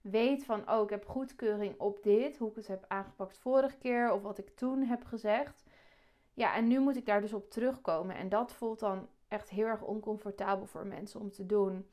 weet 0.00 0.44
van, 0.44 0.70
oh, 0.70 0.82
ik 0.82 0.90
heb 0.90 1.06
goedkeuring 1.06 1.74
op 1.78 2.02
dit, 2.02 2.38
hoe 2.38 2.50
ik 2.50 2.56
het 2.56 2.66
heb 2.66 2.84
aangepakt 2.88 3.38
vorige 3.38 3.76
keer 3.76 4.12
of 4.12 4.22
wat 4.22 4.38
ik 4.38 4.48
toen 4.48 4.82
heb 4.82 5.04
gezegd. 5.04 5.64
Ja, 6.34 6.54
en 6.54 6.66
nu 6.66 6.78
moet 6.78 6.96
ik 6.96 7.06
daar 7.06 7.20
dus 7.20 7.32
op 7.32 7.50
terugkomen. 7.50 8.16
En 8.16 8.28
dat 8.28 8.52
voelt 8.52 8.80
dan 8.80 9.08
echt 9.28 9.50
heel 9.50 9.66
erg 9.66 9.82
oncomfortabel 9.82 10.66
voor 10.66 10.86
mensen 10.86 11.20
om 11.20 11.30
te 11.30 11.46
doen. 11.46 11.90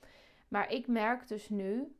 Maar 0.47 0.71
ik 0.71 0.87
merk 0.87 1.27
dus 1.27 1.49
nu 1.49 1.95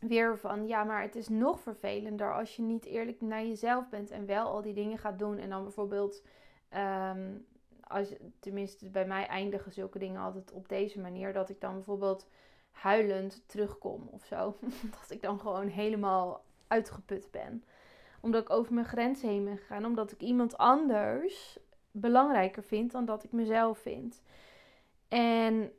weer 0.00 0.38
van, 0.38 0.66
ja, 0.66 0.84
maar 0.84 1.02
het 1.02 1.16
is 1.16 1.28
nog 1.28 1.60
vervelender 1.60 2.34
als 2.34 2.56
je 2.56 2.62
niet 2.62 2.84
eerlijk 2.84 3.20
naar 3.20 3.44
jezelf 3.44 3.88
bent 3.88 4.10
en 4.10 4.26
wel 4.26 4.46
al 4.46 4.62
die 4.62 4.74
dingen 4.74 4.98
gaat 4.98 5.18
doen. 5.18 5.38
En 5.38 5.50
dan 5.50 5.62
bijvoorbeeld, 5.62 6.22
ehm, 6.68 7.36
als, 7.80 8.14
tenminste 8.38 8.90
bij 8.90 9.06
mij 9.06 9.26
eindigen 9.26 9.72
zulke 9.72 9.98
dingen 9.98 10.20
altijd 10.20 10.52
op 10.52 10.68
deze 10.68 11.00
manier, 11.00 11.32
dat 11.32 11.50
ik 11.50 11.60
dan 11.60 11.74
bijvoorbeeld 11.74 12.28
huilend 12.70 13.42
terugkom 13.46 14.08
of 14.10 14.24
zo. 14.24 14.56
dat 15.00 15.10
ik 15.10 15.22
dan 15.22 15.40
gewoon 15.40 15.68
helemaal 15.68 16.44
uitgeput 16.66 17.28
ben. 17.30 17.64
Omdat 18.20 18.42
ik 18.42 18.50
over 18.50 18.74
mijn 18.74 18.86
grens 18.86 19.22
heen 19.22 19.44
ben 19.44 19.58
gegaan. 19.58 19.84
Omdat 19.84 20.12
ik 20.12 20.20
iemand 20.20 20.56
anders 20.56 21.58
belangrijker 21.90 22.62
vind 22.62 22.92
dan 22.92 23.04
dat 23.04 23.24
ik 23.24 23.32
mezelf 23.32 23.78
vind. 23.78 24.22
En 25.08 25.72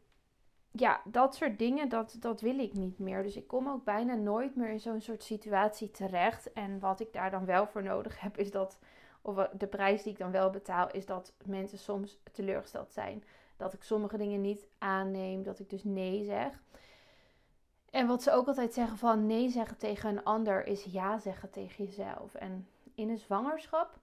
ja, 0.72 1.02
dat 1.06 1.36
soort 1.36 1.60
dingen, 1.60 1.90
dat, 1.90 2.16
dat 2.20 2.42
wil 2.42 2.60
ik 2.60 2.74
niet 2.74 3.00
meer. 3.00 3.24
Dus 3.24 3.36
ik 3.36 3.48
kom 3.48 3.70
ook 3.70 3.84
bijna 3.84 4.16
nooit 4.16 4.56
meer 4.56 4.70
in 4.70 4.80
zo'n 4.80 5.02
soort 5.02 5.24
situatie 5.24 5.92
terecht. 5.92 6.54
En 6.54 6.80
wat 6.80 7.00
ik 7.00 7.14
daar 7.14 7.32
dan 7.32 7.46
wel 7.46 7.68
voor 7.68 7.84
nodig 7.84 8.20
heb, 8.20 8.38
is 8.38 8.52
dat, 8.52 8.80
of 9.22 9.50
de 9.58 9.68
prijs 9.68 10.04
die 10.04 10.12
ik 10.12 10.18
dan 10.18 10.32
wel 10.32 10.50
betaal, 10.50 10.92
is 10.92 11.06
dat 11.06 11.34
mensen 11.46 11.78
soms 11.78 12.20
teleurgesteld 12.32 12.92
zijn. 12.92 13.24
Dat 13.58 13.74
ik 13.74 13.84
sommige 13.84 14.18
dingen 14.18 14.42
niet 14.42 14.68
aanneem, 14.78 15.44
dat 15.44 15.60
ik 15.60 15.70
dus 15.70 15.84
nee 15.84 16.24
zeg. 16.24 16.62
En 17.92 18.08
wat 18.08 18.24
ze 18.24 18.32
ook 18.32 18.48
altijd 18.48 18.74
zeggen 18.74 18.98
van 18.98 19.26
nee 19.26 19.50
zeggen 19.50 19.78
tegen 19.78 20.10
een 20.10 20.24
ander 20.24 20.68
is 20.68 20.84
ja 20.84 21.20
zeggen 21.20 21.50
tegen 21.50 21.86
jezelf. 21.86 22.36
En 22.36 22.68
in 22.96 23.10
een 23.10 23.18
zwangerschap 23.18 24.00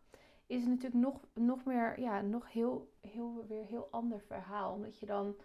is 0.47 0.61
het 0.61 0.68
natuurlijk 0.68 1.02
nog, 1.02 1.21
nog 1.35 1.64
meer, 1.64 2.00
ja, 2.00 2.21
nog 2.21 2.52
heel, 2.52 2.92
heel, 3.00 3.45
weer 3.49 3.64
heel 3.64 3.88
ander 3.90 4.21
verhaal. 4.21 4.73
Omdat 4.73 4.99
je 4.99 5.07
dan, 5.07 5.37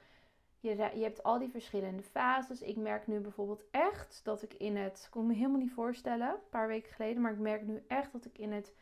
je, 0.59 0.69
je 0.75 1.03
hebt 1.03 1.23
al 1.23 1.39
die 1.39 1.49
verschillende 1.49 2.03
fases. 2.03 2.61
Ik 2.61 2.77
merk 2.77 3.07
nu 3.07 3.19
bijvoorbeeld 3.19 3.63
echt 3.71 4.21
dat 4.23 4.41
ik 4.41 4.53
in 4.53 4.75
het, 4.75 5.01
ik 5.05 5.11
kon 5.11 5.27
me 5.27 5.33
helemaal 5.33 5.59
niet 5.59 5.73
voorstellen, 5.73 6.29
een 6.29 6.49
paar 6.49 6.67
weken 6.67 6.93
geleden, 6.93 7.21
maar 7.21 7.31
ik 7.31 7.39
merk 7.39 7.65
nu 7.65 7.83
echt 7.87 8.11
dat 8.11 8.25
ik 8.25 8.37
in 8.37 8.51
het 8.51 8.73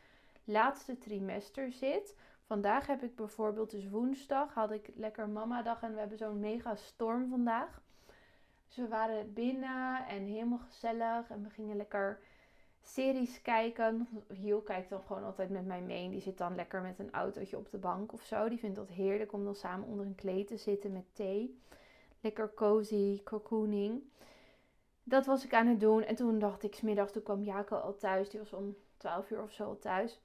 laatste 0.44 0.98
trimester 0.98 1.72
zit. 1.72 2.16
Vandaag 2.42 2.86
heb 2.86 3.02
ik 3.02 3.16
bijvoorbeeld, 3.16 3.70
dus 3.70 3.88
woensdag, 3.88 4.54
had 4.54 4.70
ik 4.70 4.90
lekker 4.94 5.28
mama 5.28 5.62
dag 5.62 5.82
en 5.82 5.92
we 5.92 5.98
hebben 5.98 6.18
zo'n 6.18 6.40
mega 6.40 6.74
storm 6.74 7.28
vandaag. 7.28 7.82
Dus 8.74 8.84
we 8.84 8.90
waren 8.90 9.32
binnen 9.32 10.06
en 10.06 10.24
helemaal 10.24 10.58
gezellig 10.58 11.30
en 11.30 11.42
we 11.42 11.50
gingen 11.50 11.76
lekker 11.76 12.20
series 12.80 13.42
kijken. 13.42 14.08
Hiel 14.34 14.60
kijkt 14.60 14.90
dan 14.90 15.02
gewoon 15.06 15.24
altijd 15.24 15.50
met 15.50 15.66
mij 15.66 15.80
mee. 15.80 16.10
Die 16.10 16.20
zit 16.20 16.38
dan 16.38 16.54
lekker 16.54 16.82
met 16.82 16.98
een 16.98 17.12
autootje 17.12 17.56
op 17.56 17.70
de 17.70 17.78
bank 17.78 18.12
of 18.12 18.22
zo. 18.22 18.48
Die 18.48 18.58
vindt 18.58 18.76
dat 18.76 18.88
heerlijk 18.88 19.32
om 19.32 19.44
dan 19.44 19.54
samen 19.54 19.88
onder 19.88 20.06
een 20.06 20.14
kleed 20.14 20.46
te 20.46 20.56
zitten 20.56 20.92
met 20.92 21.04
thee. 21.12 21.58
Lekker 22.20 22.54
cozy, 22.54 23.22
cocooning. 23.22 24.02
Dat 25.02 25.26
was 25.26 25.44
ik 25.44 25.54
aan 25.54 25.66
het 25.66 25.80
doen. 25.80 26.02
En 26.02 26.14
toen 26.14 26.38
dacht 26.38 26.62
ik, 26.62 26.74
smiddags, 26.74 27.12
toen 27.12 27.22
kwam 27.22 27.42
Jaco 27.42 27.76
al 27.76 27.96
thuis. 27.96 28.30
Die 28.30 28.40
was 28.40 28.52
om 28.52 28.76
12 28.96 29.30
uur 29.30 29.42
of 29.42 29.52
zo 29.52 29.64
al 29.64 29.78
thuis. 29.78 30.20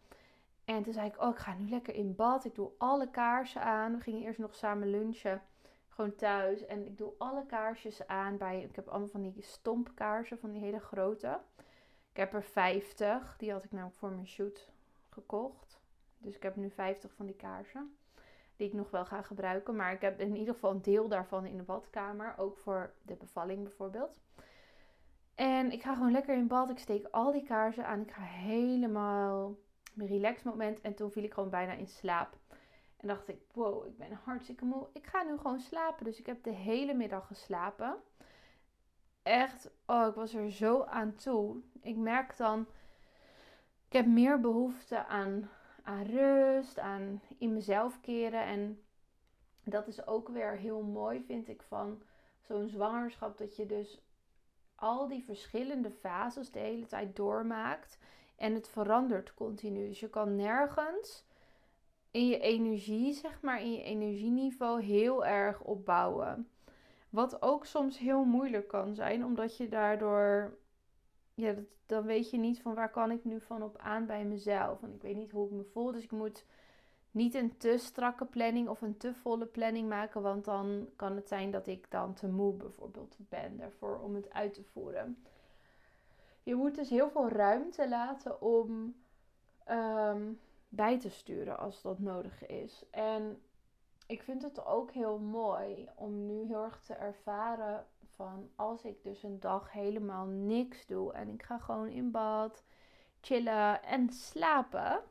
En 0.65 0.83
toen 0.83 0.93
zei 0.93 1.07
ik, 1.07 1.21
oh, 1.21 1.29
ik 1.29 1.37
ga 1.37 1.53
nu 1.53 1.69
lekker 1.69 1.93
in 1.93 2.15
bad. 2.15 2.45
Ik 2.45 2.55
doe 2.55 2.71
alle 2.77 3.09
kaarsen 3.09 3.61
aan. 3.61 3.95
We 3.95 4.01
gingen 4.01 4.21
eerst 4.21 4.39
nog 4.39 4.55
samen 4.55 4.89
lunchen. 4.89 5.41
Gewoon 5.97 6.15
thuis. 6.15 6.65
En 6.65 6.85
ik 6.85 6.97
doe 6.97 7.13
alle 7.17 7.45
kaarsjes 7.45 8.07
aan 8.07 8.37
bij... 8.37 8.61
Ik 8.61 8.75
heb 8.75 8.87
allemaal 8.87 9.07
van 9.07 9.21
die 9.21 9.33
stompkaarsen, 9.37 10.39
van 10.39 10.51
die 10.51 10.61
hele 10.61 10.79
grote. 10.79 11.39
Ik 12.11 12.17
heb 12.17 12.33
er 12.33 12.43
50. 12.43 13.35
Die 13.37 13.51
had 13.51 13.63
ik 13.63 13.71
namelijk 13.71 13.97
voor 13.97 14.11
mijn 14.11 14.27
shoot 14.27 14.69
gekocht. 15.09 15.79
Dus 16.17 16.35
ik 16.35 16.43
heb 16.43 16.55
nu 16.55 16.69
50 16.69 17.13
van 17.13 17.25
die 17.25 17.35
kaarsen. 17.35 17.97
Die 18.55 18.67
ik 18.67 18.73
nog 18.73 18.91
wel 18.91 19.05
ga 19.05 19.21
gebruiken. 19.21 19.75
Maar 19.75 19.91
ik 19.91 20.01
heb 20.01 20.19
in 20.19 20.35
ieder 20.35 20.53
geval 20.53 20.71
een 20.71 20.81
deel 20.81 21.07
daarvan 21.07 21.45
in 21.45 21.57
de 21.57 21.63
badkamer. 21.63 22.33
Ook 22.37 22.57
voor 22.57 22.93
de 23.01 23.15
bevalling 23.15 23.63
bijvoorbeeld. 23.63 24.19
En 25.35 25.71
ik 25.71 25.81
ga 25.81 25.93
gewoon 25.93 26.11
lekker 26.11 26.35
in 26.35 26.47
bad. 26.47 26.69
Ik 26.69 26.79
steek 26.79 27.07
al 27.11 27.31
die 27.31 27.43
kaarsen 27.43 27.87
aan. 27.87 28.01
Ik 28.01 28.11
ga 28.11 28.21
helemaal 28.21 29.55
mijn 29.93 30.09
relax 30.09 30.43
moment. 30.43 30.81
En 30.81 30.95
toen 30.95 31.11
viel 31.11 31.23
ik 31.23 31.33
gewoon 31.33 31.49
bijna 31.49 31.73
in 31.73 31.87
slaap. 31.87 32.37
En 32.97 33.07
dacht 33.07 33.27
ik, 33.27 33.41
wow, 33.53 33.85
ik 33.85 33.97
ben 33.97 34.19
hartstikke 34.23 34.65
moe. 34.65 34.87
Ik 34.93 35.07
ga 35.07 35.23
nu 35.23 35.37
gewoon 35.37 35.59
slapen. 35.59 36.05
Dus 36.05 36.19
ik 36.19 36.25
heb 36.25 36.43
de 36.43 36.53
hele 36.53 36.93
middag 36.93 37.27
geslapen 37.27 37.97
echt, 39.27 39.69
oh, 39.85 40.07
ik 40.07 40.15
was 40.15 40.33
er 40.33 40.51
zo 40.51 40.83
aan 40.83 41.15
toe. 41.15 41.61
Ik 41.81 41.95
merk 41.95 42.37
dan, 42.37 42.67
ik 43.87 43.93
heb 43.93 44.05
meer 44.05 44.39
behoefte 44.39 45.05
aan, 45.05 45.49
aan 45.83 46.03
rust, 46.03 46.79
aan 46.79 47.21
in 47.37 47.53
mezelf 47.53 48.01
keren. 48.01 48.43
En 48.43 48.81
dat 49.63 49.87
is 49.87 50.07
ook 50.07 50.29
weer 50.29 50.51
heel 50.51 50.81
mooi, 50.81 51.23
vind 51.23 51.47
ik, 51.47 51.61
van 51.61 52.01
zo'n 52.41 52.67
zwangerschap. 52.67 53.37
Dat 53.37 53.55
je 53.55 53.65
dus 53.65 54.01
al 54.75 55.07
die 55.07 55.23
verschillende 55.23 55.91
fases 55.91 56.51
de 56.51 56.59
hele 56.59 56.85
tijd 56.85 57.15
doormaakt. 57.15 57.99
En 58.35 58.53
het 58.53 58.67
verandert 58.67 59.33
continu. 59.33 59.87
Dus 59.87 59.99
je 59.99 60.09
kan 60.09 60.35
nergens 60.35 61.26
in 62.11 62.27
je 62.27 62.39
energie, 62.39 63.13
zeg 63.13 63.41
maar, 63.41 63.61
in 63.61 63.71
je 63.71 63.83
energieniveau 63.83 64.81
heel 64.81 65.25
erg 65.25 65.61
opbouwen. 65.61 66.49
Wat 67.09 67.41
ook 67.41 67.65
soms 67.65 67.97
heel 67.97 68.23
moeilijk 68.23 68.67
kan 68.67 68.95
zijn, 68.95 69.25
omdat 69.25 69.57
je 69.57 69.67
daardoor, 69.67 70.57
ja, 71.33 71.53
dan 71.85 72.03
weet 72.03 72.29
je 72.29 72.37
niet 72.37 72.61
van 72.61 72.73
waar 72.73 72.91
kan 72.91 73.11
ik 73.11 73.23
nu 73.23 73.41
van 73.41 73.63
op 73.63 73.77
aan 73.77 74.05
bij 74.05 74.25
mezelf. 74.25 74.79
Want 74.79 74.95
ik 74.95 75.01
weet 75.01 75.15
niet 75.15 75.31
hoe 75.31 75.45
ik 75.45 75.51
me 75.51 75.63
voel, 75.63 75.91
dus 75.91 76.03
ik 76.03 76.11
moet 76.11 76.45
niet 77.11 77.35
een 77.35 77.57
te 77.57 77.77
strakke 77.77 78.25
planning 78.25 78.67
of 78.67 78.81
een 78.81 78.97
te 78.97 79.13
volle 79.13 79.45
planning 79.45 79.89
maken, 79.89 80.21
want 80.21 80.45
dan 80.45 80.89
kan 80.95 81.15
het 81.15 81.27
zijn 81.27 81.51
dat 81.51 81.67
ik 81.67 81.91
dan 81.91 82.13
te 82.13 82.27
moe 82.27 82.53
bijvoorbeeld 82.53 83.17
ben 83.29 83.57
daarvoor 83.57 83.99
om 83.99 84.15
het 84.15 84.33
uit 84.33 84.53
te 84.53 84.63
voeren. 84.63 85.23
Je 86.43 86.55
moet 86.55 86.75
dus 86.75 86.89
heel 86.89 87.09
veel 87.09 87.29
ruimte 87.29 87.89
laten 87.89 88.41
om 88.41 88.95
ehm, 89.63 90.31
bij 90.69 90.99
te 90.99 91.09
sturen 91.09 91.59
als 91.59 91.81
dat 91.81 91.99
nodig 91.99 92.45
is. 92.45 92.83
En 92.91 93.41
ik 94.07 94.21
vind 94.21 94.41
het 94.41 94.65
ook 94.65 94.91
heel 94.91 95.17
mooi 95.19 95.89
om 95.95 96.25
nu 96.25 96.45
heel 96.45 96.63
erg 96.63 96.81
te 96.81 96.93
ervaren 96.93 97.85
van 98.05 98.49
als 98.55 98.83
ik 98.83 99.03
dus 99.03 99.23
een 99.23 99.39
dag 99.39 99.71
helemaal 99.71 100.25
niks 100.25 100.85
doe 100.85 101.13
en 101.13 101.29
ik 101.29 101.43
ga 101.43 101.57
gewoon 101.57 101.89
in 101.89 102.11
bad, 102.11 102.63
chillen 103.21 103.83
en 103.83 104.09
slapen, 104.09 105.01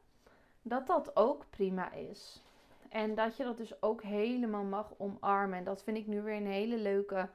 dat 0.63 0.87
dat 0.87 1.17
ook 1.17 1.45
prima 1.51 1.93
is. 1.93 2.43
En 2.89 3.15
dat 3.15 3.37
je 3.37 3.45
dat 3.45 3.57
dus 3.57 3.83
ook 3.83 4.03
helemaal 4.03 4.65
mag 4.65 4.95
omarmen. 4.97 5.59
En 5.59 5.65
dat 5.65 5.83
vind 5.83 5.97
ik 5.97 6.07
nu 6.07 6.23
weer 6.23 6.37
een 6.37 6.47
hele 6.47 6.77
leuke, 6.77 7.29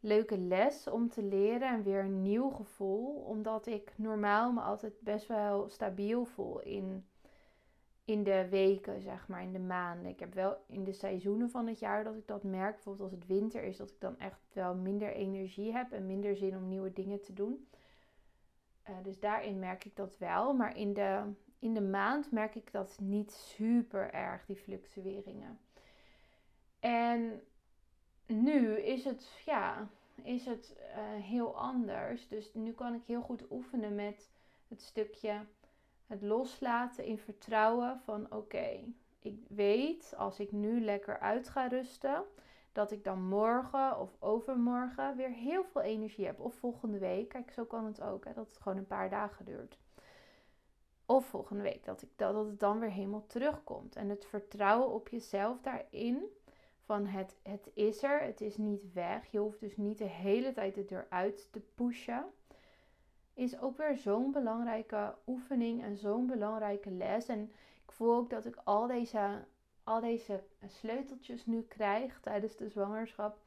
leuke 0.00 0.38
les 0.38 0.86
om 0.88 1.08
te 1.08 1.22
leren 1.22 1.68
en 1.68 1.82
weer 1.82 2.00
een 2.00 2.22
nieuw 2.22 2.50
gevoel. 2.50 3.14
Omdat 3.14 3.66
ik 3.66 3.92
normaal 3.96 4.52
me 4.52 4.60
altijd 4.60 5.00
best 5.00 5.26
wel 5.26 5.68
stabiel 5.68 6.24
voel 6.24 6.60
in 6.60 7.06
in 8.04 8.22
de 8.22 8.48
weken, 8.48 9.02
zeg 9.02 9.28
maar, 9.28 9.42
in 9.42 9.52
de 9.52 9.58
maanden. 9.58 10.10
Ik 10.10 10.20
heb 10.20 10.34
wel 10.34 10.56
in 10.66 10.84
de 10.84 10.92
seizoenen 10.92 11.50
van 11.50 11.66
het 11.66 11.78
jaar 11.78 12.04
dat 12.04 12.16
ik 12.16 12.26
dat 12.26 12.42
merk. 12.42 12.74
Bijvoorbeeld 12.74 13.10
als 13.10 13.20
het 13.20 13.26
winter 13.26 13.62
is, 13.62 13.76
dat 13.76 13.90
ik 13.90 14.00
dan 14.00 14.18
echt 14.18 14.40
wel 14.52 14.74
minder 14.74 15.12
energie 15.12 15.72
heb 15.72 15.92
en 15.92 16.06
minder 16.06 16.36
zin 16.36 16.56
om 16.56 16.68
nieuwe 16.68 16.92
dingen 16.92 17.20
te 17.20 17.32
doen. 17.32 17.68
Uh, 18.88 18.96
dus 19.02 19.20
daarin 19.20 19.58
merk 19.58 19.84
ik 19.84 19.96
dat 19.96 20.18
wel. 20.18 20.54
Maar 20.54 20.76
in 20.76 20.92
de, 20.92 21.22
in 21.58 21.74
de 21.74 21.82
maand 21.82 22.32
merk 22.32 22.54
ik 22.54 22.72
dat 22.72 22.98
niet 23.00 23.32
super 23.32 24.12
erg, 24.12 24.46
die 24.46 24.56
fluctueringen. 24.56 25.58
En 26.80 27.42
nu 28.26 28.78
is 28.78 29.04
het, 29.04 29.42
ja, 29.44 29.88
is 30.22 30.44
het 30.44 30.76
uh, 30.78 31.22
heel 31.22 31.56
anders. 31.56 32.28
Dus 32.28 32.54
nu 32.54 32.72
kan 32.72 32.94
ik 32.94 33.02
heel 33.06 33.22
goed 33.22 33.50
oefenen 33.50 33.94
met 33.94 34.30
het 34.68 34.82
stukje 34.82 35.40
het 36.06 36.22
loslaten 36.22 37.04
in 37.04 37.18
vertrouwen 37.18 38.00
van 38.04 38.32
oké, 38.32 38.80
ik 39.18 39.38
weet 39.48 40.14
als 40.16 40.40
ik 40.40 40.52
nu 40.52 40.80
lekker 40.80 41.18
uit 41.18 41.48
ga 41.48 41.66
rusten, 41.66 42.24
dat 42.74 42.90
ik 42.90 43.04
dan 43.04 43.22
morgen 43.22 43.98
of 44.00 44.16
overmorgen 44.18 45.16
weer 45.16 45.30
heel 45.30 45.64
veel 45.64 45.80
energie 45.80 46.26
heb. 46.26 46.40
Of 46.40 46.54
volgende 46.54 46.98
week. 46.98 47.28
Kijk, 47.28 47.50
zo 47.50 47.64
kan 47.64 47.84
het 47.84 48.00
ook. 48.00 48.24
Hè, 48.24 48.32
dat 48.32 48.48
het 48.48 48.58
gewoon 48.58 48.78
een 48.78 48.86
paar 48.86 49.10
dagen 49.10 49.44
duurt. 49.44 49.78
Of 51.06 51.26
volgende 51.26 51.62
week. 51.62 51.84
Dat, 51.84 52.02
ik, 52.02 52.08
dat, 52.16 52.34
dat 52.34 52.46
het 52.46 52.60
dan 52.60 52.78
weer 52.78 52.90
helemaal 52.90 53.26
terugkomt. 53.26 53.96
En 53.96 54.08
het 54.08 54.24
vertrouwen 54.24 54.92
op 54.92 55.08
jezelf 55.08 55.60
daarin. 55.60 56.24
Van 56.80 57.06
het, 57.06 57.36
het 57.42 57.70
is 57.74 58.02
er. 58.02 58.20
Het 58.20 58.40
is 58.40 58.56
niet 58.56 58.92
weg. 58.92 59.26
Je 59.26 59.38
hoeft 59.38 59.60
dus 59.60 59.76
niet 59.76 59.98
de 59.98 60.04
hele 60.04 60.52
tijd 60.52 60.76
het 60.76 60.90
eruit 60.90 61.48
te 61.52 61.60
pushen 61.74 62.24
is 63.34 63.60
ook 63.60 63.76
weer 63.76 63.96
zo'n 63.96 64.32
belangrijke 64.32 65.14
oefening 65.26 65.82
en 65.82 65.96
zo'n 65.96 66.26
belangrijke 66.26 66.90
les. 66.90 67.26
En 67.26 67.42
ik 67.84 67.92
voel 67.92 68.14
ook 68.14 68.30
dat 68.30 68.44
ik 68.44 68.56
al 68.64 68.86
deze, 68.86 69.44
al 69.84 70.00
deze 70.00 70.42
sleuteltjes 70.66 71.46
nu 71.46 71.62
krijg 71.62 72.20
tijdens 72.20 72.56
de 72.56 72.68
zwangerschap. 72.68 73.38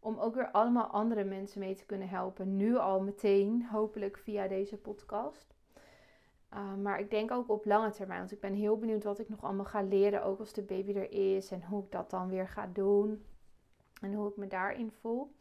Om 0.00 0.18
ook 0.18 0.34
weer 0.34 0.50
allemaal 0.50 0.86
andere 0.86 1.24
mensen 1.24 1.60
mee 1.60 1.74
te 1.74 1.86
kunnen 1.86 2.08
helpen. 2.08 2.56
Nu 2.56 2.76
al 2.76 3.00
meteen, 3.00 3.66
hopelijk 3.66 4.18
via 4.18 4.48
deze 4.48 4.76
podcast. 4.76 5.54
Uh, 6.54 6.74
maar 6.74 7.00
ik 7.00 7.10
denk 7.10 7.30
ook 7.30 7.48
op 7.48 7.64
lange 7.64 7.90
termijn. 7.90 8.18
Want 8.18 8.32
ik 8.32 8.40
ben 8.40 8.54
heel 8.54 8.78
benieuwd 8.78 9.04
wat 9.04 9.18
ik 9.18 9.28
nog 9.28 9.44
allemaal 9.44 9.64
ga 9.64 9.82
leren. 9.82 10.24
Ook 10.24 10.38
als 10.38 10.52
de 10.52 10.62
baby 10.62 10.92
er 10.92 11.12
is. 11.12 11.50
En 11.50 11.64
hoe 11.64 11.84
ik 11.84 11.92
dat 11.92 12.10
dan 12.10 12.28
weer 12.28 12.48
ga 12.48 12.66
doen. 12.72 13.24
En 14.00 14.14
hoe 14.14 14.28
ik 14.28 14.36
me 14.36 14.46
daarin 14.46 14.90
voel. 15.00 15.32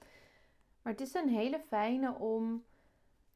Maar 0.81 0.93
het 0.93 1.01
is 1.01 1.13
een 1.13 1.29
hele 1.29 1.59
fijne 1.59 2.13
om 2.13 2.63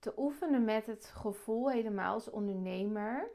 te 0.01 0.13
oefenen 0.17 0.63
met 0.63 0.85
het 0.85 1.05
gevoel 1.05 1.69
helemaal 1.69 2.13
als 2.13 2.29
ondernemer. 2.29 3.29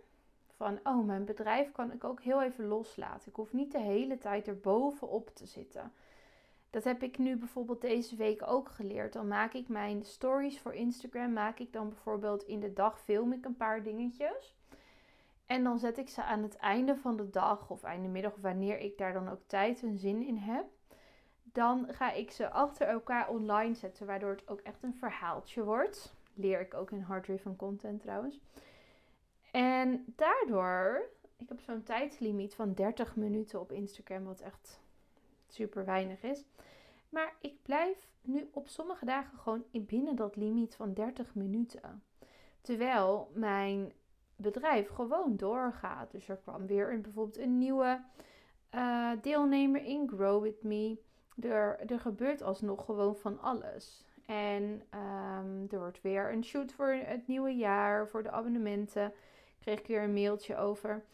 Van, 0.57 0.79
oh, 0.83 1.07
mijn 1.07 1.25
bedrijf 1.25 1.73
kan 1.73 1.93
ik 1.93 2.05
ook 2.05 2.23
heel 2.23 2.43
even 2.43 2.67
loslaten. 2.67 3.29
Ik 3.29 3.37
hoef 3.37 3.53
niet 3.53 3.73
de 3.73 3.81
hele 3.81 4.19
tijd 4.19 4.49
erbovenop 4.49 5.31
te 5.35 5.47
zitten. 5.47 5.93
Dat 6.71 6.85
heb 6.85 7.03
ik 7.03 7.19
nu 7.19 7.37
bijvoorbeeld 7.37 7.81
deze 7.81 8.17
week 8.17 8.43
ook 8.47 8.69
geleerd. 8.69 9.13
Dan 9.13 9.29
maak 9.29 9.53
ik 9.53 9.69
mijn 9.69 10.05
stories 10.05 10.61
voor 10.61 10.75
Instagram. 10.75 11.33
Maak 11.33 11.59
ik 11.59 11.73
dan 11.73 11.89
bijvoorbeeld 11.89 12.43
in 12.43 12.61
de 12.61 12.73
dag 12.73 13.01
film 13.01 13.33
ik 13.33 13.45
een 13.45 13.57
paar 13.57 13.83
dingetjes. 13.83 14.57
En 15.47 15.65
dan 15.65 15.79
zet 15.79 15.99
ik 15.99 16.09
ze 16.09 16.23
aan 16.23 16.43
het 16.43 16.57
einde 16.57 16.97
van 16.97 17.17
de 17.17 17.31
dag 17.31 17.71
of 17.71 17.83
einde 17.83 18.09
middag, 18.09 18.35
wanneer 18.41 18.79
ik 18.79 18.99
daar 18.99 19.13
dan 19.13 19.29
ook 19.29 19.43
tijd 19.47 19.83
en 19.83 19.99
zin 19.99 20.27
in 20.27 20.37
heb. 20.37 20.65
Dan 21.43 21.87
ga 21.89 22.13
ik 22.13 22.31
ze 22.31 22.51
achter 22.51 22.87
elkaar 22.87 23.29
online 23.29 23.75
zetten, 23.75 24.07
waardoor 24.07 24.31
het 24.31 24.49
ook 24.49 24.61
echt 24.61 24.83
een 24.83 24.95
verhaaltje 24.95 25.65
wordt. 25.65 26.16
Leer 26.37 26.61
ik 26.61 26.75
ook 26.75 26.91
in 26.91 27.01
Hard 27.01 27.25
Driven 27.25 27.57
Content 27.57 28.01
trouwens. 28.01 28.41
En 29.53 30.05
daardoor, 30.17 31.09
ik 31.37 31.49
heb 31.49 31.61
zo'n 31.61 31.83
tijdslimiet 31.83 32.55
van 32.55 32.75
30 32.75 33.17
minuten 33.17 33.61
op 33.61 33.73
Instagram, 33.73 34.25
wat 34.25 34.41
echt 34.41 34.81
super 35.49 35.85
weinig 35.85 36.23
is. 36.23 36.45
Maar 37.09 37.35
ik 37.41 37.63
blijf 37.63 38.09
nu 38.23 38.49
op 38.53 38.69
sommige 38.69 39.05
dagen 39.05 39.39
gewoon 39.39 39.65
binnen 39.73 40.17
dat 40.17 40.37
limiet 40.37 40.75
van 40.75 40.95
30 40.95 41.35
minuten. 41.35 42.03
Terwijl 42.61 43.31
mijn 43.35 43.93
bedrijf 44.37 44.89
gewoon 44.89 45.37
doorgaat. 45.37 46.11
Dus 46.11 46.29
er 46.29 46.37
kwam 46.37 46.67
weer 46.67 46.93
een, 46.93 47.03
bijvoorbeeld 47.03 47.39
een 47.39 47.59
nieuwe 47.59 48.05
uh, 48.75 49.11
deelnemer 49.23 49.85
in 49.85 50.09
Grow 50.09 50.43
With 50.43 50.63
Me. 50.63 50.99
Er, 51.41 51.91
er 51.91 52.01
gebeurt 52.01 52.43
alsnog 52.43 52.85
gewoon 52.85 53.17
van 53.17 53.41
alles. 53.41 54.06
En 54.27 54.83
um, 54.95 55.67
er 55.71 55.79
wordt 55.79 56.03
weer 56.03 56.33
een 56.33 56.45
shoot 56.45 56.73
voor 56.73 56.89
het 56.89 57.27
nieuwe 57.27 57.57
jaar, 57.57 58.09
voor 58.09 58.23
de 58.23 58.31
abonnementen. 58.31 59.13
Kreeg 59.61 59.79
ik 59.79 59.87
weer 59.87 60.03
een 60.03 60.13
mailtje 60.13 60.57
over. 60.57 61.05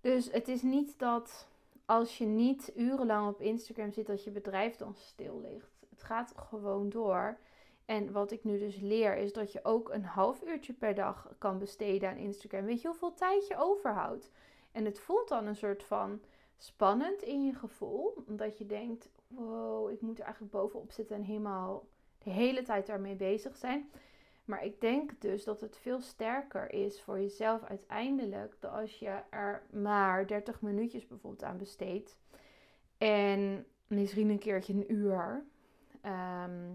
Dus 0.00 0.32
het 0.32 0.48
is 0.48 0.62
niet 0.62 0.98
dat 0.98 1.48
als 1.84 2.18
je 2.18 2.24
niet 2.24 2.72
urenlang 2.76 3.28
op 3.28 3.40
Instagram 3.40 3.92
zit, 3.92 4.06
dat 4.06 4.24
je 4.24 4.30
bedrijf 4.30 4.76
dan 4.76 4.94
stil 4.94 5.40
ligt. 5.40 5.86
Het 5.90 6.02
gaat 6.02 6.32
gewoon 6.36 6.88
door. 6.88 7.38
En 7.84 8.12
wat 8.12 8.30
ik 8.30 8.44
nu 8.44 8.58
dus 8.58 8.80
leer, 8.80 9.16
is 9.16 9.32
dat 9.32 9.52
je 9.52 9.64
ook 9.64 9.92
een 9.92 10.04
half 10.04 10.42
uurtje 10.42 10.72
per 10.72 10.94
dag 10.94 11.34
kan 11.38 11.58
besteden 11.58 12.08
aan 12.08 12.16
Instagram. 12.16 12.64
Weet 12.64 12.80
je 12.80 12.88
hoeveel 12.88 13.14
tijd 13.14 13.46
je 13.46 13.56
overhoudt? 13.56 14.30
En 14.72 14.84
het 14.84 14.98
voelt 14.98 15.28
dan 15.28 15.46
een 15.46 15.56
soort 15.56 15.84
van 15.84 16.20
spannend 16.56 17.22
in 17.22 17.44
je 17.44 17.54
gevoel. 17.54 18.24
Omdat 18.28 18.58
je 18.58 18.66
denkt, 18.66 19.08
wow, 19.26 19.90
ik 19.90 20.00
moet 20.00 20.18
er 20.18 20.24
eigenlijk 20.24 20.52
bovenop 20.52 20.92
zitten 20.92 21.16
en 21.16 21.22
helemaal 21.22 21.86
de 22.24 22.30
hele 22.30 22.62
tijd 22.62 22.86
daarmee 22.86 23.14
bezig 23.14 23.56
zijn. 23.56 23.90
Maar 24.44 24.64
ik 24.64 24.80
denk 24.80 25.20
dus 25.20 25.44
dat 25.44 25.60
het 25.60 25.76
veel 25.76 26.00
sterker 26.00 26.72
is 26.72 27.00
voor 27.02 27.20
jezelf 27.20 27.62
uiteindelijk 27.62 28.56
dan 28.60 28.72
als 28.72 28.98
je 28.98 29.20
er 29.30 29.62
maar 29.72 30.26
30 30.26 30.60
minuutjes 30.60 31.06
bijvoorbeeld 31.06 31.44
aan 31.44 31.58
besteedt. 31.58 32.16
En 32.98 33.66
misschien 33.86 34.28
een 34.28 34.38
keertje 34.38 34.72
een 34.72 34.92
uur. 34.92 35.44
Ehm, 36.00 36.74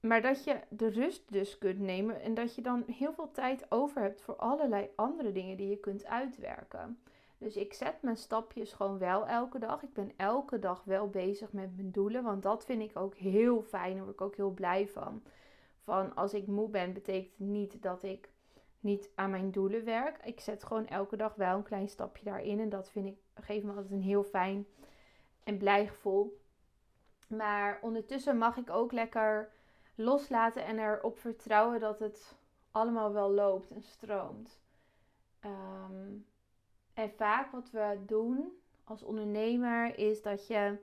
maar 0.00 0.22
dat 0.22 0.44
je 0.44 0.60
de 0.68 0.88
rust 0.88 1.32
dus 1.32 1.58
kunt 1.58 1.78
nemen 1.78 2.20
en 2.20 2.34
dat 2.34 2.54
je 2.54 2.62
dan 2.62 2.84
heel 2.86 3.12
veel 3.12 3.30
tijd 3.30 3.70
over 3.70 4.02
hebt 4.02 4.22
voor 4.22 4.36
allerlei 4.36 4.90
andere 4.94 5.32
dingen 5.32 5.56
die 5.56 5.68
je 5.68 5.76
kunt 5.76 6.04
uitwerken. 6.04 6.98
Dus 7.42 7.56
ik 7.56 7.72
zet 7.72 8.02
mijn 8.02 8.16
stapjes 8.16 8.72
gewoon 8.72 8.98
wel 8.98 9.26
elke 9.26 9.58
dag. 9.58 9.82
Ik 9.82 9.92
ben 9.92 10.12
elke 10.16 10.58
dag 10.58 10.84
wel 10.84 11.08
bezig 11.08 11.52
met 11.52 11.76
mijn 11.76 11.90
doelen, 11.90 12.22
want 12.22 12.42
dat 12.42 12.64
vind 12.64 12.82
ik 12.82 12.96
ook 12.96 13.14
heel 13.14 13.62
fijn. 13.62 13.94
Daar 13.94 14.02
word 14.02 14.14
ik 14.14 14.20
ook 14.20 14.36
heel 14.36 14.50
blij 14.50 14.88
van 14.88 15.22
van 15.82 16.14
als 16.14 16.34
ik 16.34 16.46
moe 16.46 16.68
ben, 16.68 16.92
betekent 16.92 17.38
niet 17.38 17.82
dat 17.82 18.02
ik 18.02 18.30
niet 18.80 19.10
aan 19.14 19.30
mijn 19.30 19.50
doelen 19.50 19.84
werk. 19.84 20.24
Ik 20.24 20.40
zet 20.40 20.64
gewoon 20.64 20.86
elke 20.86 21.16
dag 21.16 21.34
wel 21.34 21.56
een 21.56 21.62
klein 21.62 21.88
stapje 21.88 22.24
daarin. 22.24 22.60
En 22.60 22.68
dat 22.68 22.90
vind 22.90 23.06
ik, 23.06 23.16
geeft 23.34 23.64
me 23.64 23.70
altijd 23.70 23.90
een 23.90 24.02
heel 24.02 24.24
fijn 24.24 24.66
en 25.44 25.58
blij 25.58 25.86
gevoel. 25.86 26.40
Maar 27.26 27.78
ondertussen 27.82 28.38
mag 28.38 28.56
ik 28.56 28.70
ook 28.70 28.92
lekker 28.92 29.52
loslaten 29.94 30.64
en 30.64 30.78
erop 30.78 31.18
vertrouwen 31.18 31.80
dat 31.80 31.98
het 31.98 32.36
allemaal 32.70 33.12
wel 33.12 33.30
loopt 33.30 33.70
en 33.70 33.82
stroomt. 33.82 34.60
Ehm, 35.40 36.16
en 36.94 37.10
vaak 37.10 37.50
wat 37.52 37.70
we 37.70 37.98
doen 38.06 38.52
als 38.84 39.02
ondernemer 39.02 39.98
is 39.98 40.22
dat 40.22 40.46
je, 40.46 40.78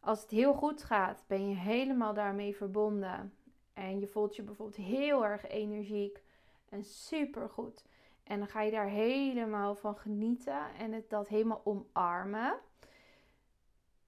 als 0.00 0.22
het 0.22 0.30
heel 0.30 0.54
goed 0.54 0.82
gaat, 0.82 1.24
ben 1.26 1.48
je 1.48 1.54
helemaal 1.54 2.14
daarmee 2.14 2.56
verbonden. 2.56 3.34
En 3.72 4.00
je 4.00 4.06
voelt 4.06 4.36
je 4.36 4.42
bijvoorbeeld 4.42 4.86
heel 4.86 5.24
erg 5.24 5.46
energiek 5.46 6.22
en 6.68 6.84
super 6.84 7.48
goed. 7.48 7.84
En 8.24 8.38
dan 8.38 8.48
ga 8.48 8.60
je 8.62 8.70
daar 8.70 8.88
helemaal 8.88 9.74
van 9.74 9.96
genieten 9.96 10.74
en 10.78 10.92
het 10.92 11.10
dat 11.10 11.28
helemaal 11.28 11.60
omarmen. 11.64 12.58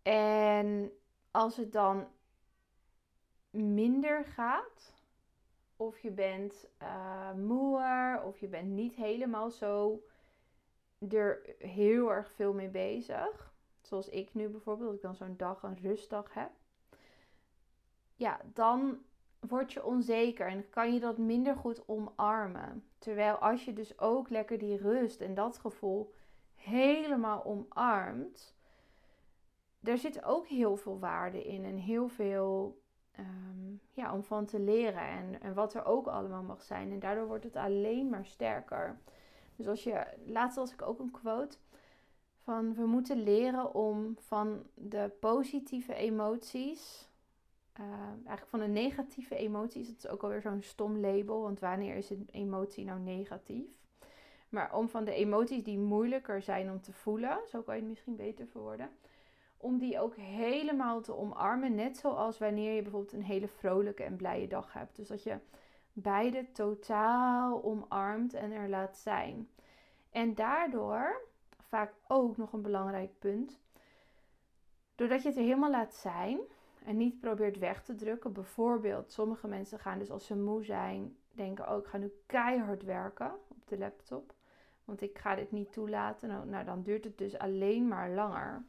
En 0.03 0.93
als 1.31 1.57
het 1.57 1.73
dan 1.73 2.07
minder 3.51 4.25
gaat, 4.25 4.95
of 5.77 5.99
je 5.99 6.11
bent 6.11 6.69
uh, 6.83 8.21
of 8.25 8.39
je 8.39 8.49
bent 8.49 8.69
niet 8.69 8.95
helemaal 8.95 9.51
zo 9.51 10.03
er 11.13 11.55
heel 11.59 12.13
erg 12.13 12.33
veel 12.33 12.53
mee 12.53 12.69
bezig. 12.69 13.55
Zoals 13.81 14.09
ik 14.09 14.35
nu 14.35 14.49
bijvoorbeeld, 14.49 14.89
dat 14.89 14.97
ik 14.97 15.03
dan 15.03 15.15
zo'n 15.15 15.37
dag, 15.37 15.63
een 15.63 15.79
rustdag 15.83 16.35
heb. 16.35 16.51
Ja, 18.15 18.41
dan 18.53 18.99
word 19.41 19.73
je 19.73 19.85
onzeker 19.85 20.47
en 20.47 20.69
kan 20.71 20.95
je 20.95 21.01
dat 21.01 21.19
minder 21.19 21.57
goed 21.57 21.89
omarmen. 21.89 22.85
Terwijl 22.99 23.35
als 23.35 23.65
je 23.65 23.73
dus 23.73 23.99
ook 23.99 24.29
lekker 24.29 24.59
die 24.59 24.77
rust 24.77 25.21
en 25.21 25.35
dat 25.35 25.59
gevoel 25.59 26.15
helemaal 26.55 27.45
omarmt, 27.45 28.57
daar 29.81 29.99
zit 29.99 30.25
ook 30.25 30.47
heel 30.47 30.77
veel 30.77 30.99
waarde 30.99 31.45
in 31.45 31.65
en 31.65 31.77
heel 31.77 32.09
veel 32.09 32.83
ehm, 33.11 33.75
ja, 33.91 34.13
om 34.13 34.23
van 34.23 34.47
te 34.47 34.61
leren 34.61 35.09
en, 35.09 35.41
en 35.41 35.55
wat 35.55 35.75
er 35.75 35.85
ook 35.85 36.07
allemaal 36.07 36.43
mag 36.43 36.63
zijn. 36.63 36.91
En 36.91 36.99
daardoor 36.99 37.27
wordt 37.27 37.45
het 37.45 37.57
alleen 37.57 38.09
maar 38.09 38.27
sterker. 38.27 38.99
Dus 39.57 39.67
als 39.67 39.85
je, 39.85 40.07
laatst 40.27 40.57
was 40.57 40.73
ik 40.73 40.83
ook 40.83 40.99
een 40.99 41.11
quote 41.11 41.57
van 42.43 42.75
we 42.75 42.87
moeten 42.87 43.23
leren 43.23 43.75
om 43.75 44.17
van 44.19 44.63
de 44.75 45.11
positieve 45.21 45.95
emoties 45.95 47.09
uh, 47.81 47.87
eigenlijk 48.09 48.47
van 48.49 48.61
een 48.61 48.73
negatieve 48.73 49.37
emoties. 49.37 49.87
Dat 49.87 49.97
is 49.97 50.09
ook 50.09 50.23
alweer 50.23 50.41
zo'n 50.41 50.63
stom 50.63 50.99
label. 50.99 51.43
Want 51.43 51.61
wanneer 51.61 51.97
is 51.97 52.11
een 52.11 52.29
emotie 52.31 52.85
nou 52.85 53.01
negatief? 53.01 53.67
Maar 54.49 54.75
om 54.75 54.89
van 54.89 55.05
de 55.05 55.13
emoties 55.13 55.65
die 55.65 55.79
moeilijker 55.79 56.43
zijn 56.43 56.71
om 56.71 56.81
te 56.81 56.93
voelen, 56.93 57.39
zo 57.49 57.63
kan 57.63 57.75
je 57.75 57.81
het 57.81 57.91
misschien 57.91 58.17
beter 58.17 58.47
verwoorden. 58.47 58.91
Om 59.57 59.79
die 59.79 60.01
ook 60.01 60.17
helemaal 60.17 61.01
te 61.01 61.17
omarmen. 61.17 61.75
Net 61.75 61.97
zoals 61.97 62.39
wanneer 62.39 62.75
je 62.75 62.83
bijvoorbeeld 62.83 63.13
een 63.13 63.23
hele 63.23 63.49
vrolijke 63.49 64.03
en 64.03 64.17
blije 64.17 64.49
dag 64.49 64.73
hebt. 64.73 64.97
Dus 64.97 65.09
dat 65.09 65.23
je 65.23 65.39
beide 65.99 66.53
totaal 66.53 67.65
omarmt 67.65 68.35
en 68.35 68.53
er 68.53 68.69
laat 68.69 68.97
zijn. 68.97 69.49
En 70.11 70.35
daardoor, 70.35 71.21
vaak 71.61 71.93
ook 72.07 72.37
nog 72.37 72.53
een 72.53 72.63
belangrijk 72.63 73.19
punt. 73.19 73.61
Doordat 74.95 75.23
je 75.23 75.29
het 75.29 75.37
er 75.37 75.43
helemaal 75.43 75.71
laat 75.71 75.95
zijn, 75.95 76.41
en 76.85 76.97
niet 76.97 77.21
probeert 77.21 77.59
weg 77.59 77.83
te 77.83 77.95
drukken. 77.95 78.33
Bijvoorbeeld, 78.33 79.13
sommige 79.13 79.49
mensen 79.49 79.79
gaan 79.79 79.99
dus 79.99 80.11
als 80.11 80.27
ze 80.27 80.37
moe 80.37 80.65
zijn, 80.65 81.17
denken: 81.33 81.71
Oh, 81.71 81.79
ik 81.79 81.87
ga 81.87 81.99
nu 81.99 82.13
keihard 82.27 82.83
werken 82.83 83.33
op 83.49 83.69
de 83.69 83.79
laptop. 83.79 84.35
Want 84.85 85.03
ik 85.03 85.19
ga 85.19 85.35
dit 85.35 85.53
niet 85.53 85.73
toelaten. 85.73 86.29
Nou, 86.29 86.47
nou, 86.47 86.65
dan 86.65 86.83
duurt 86.83 87.05
het 87.05 87.19
dus 87.19 87.39
alleen 87.39 87.89
maar 87.89 88.11
langer. 88.11 88.65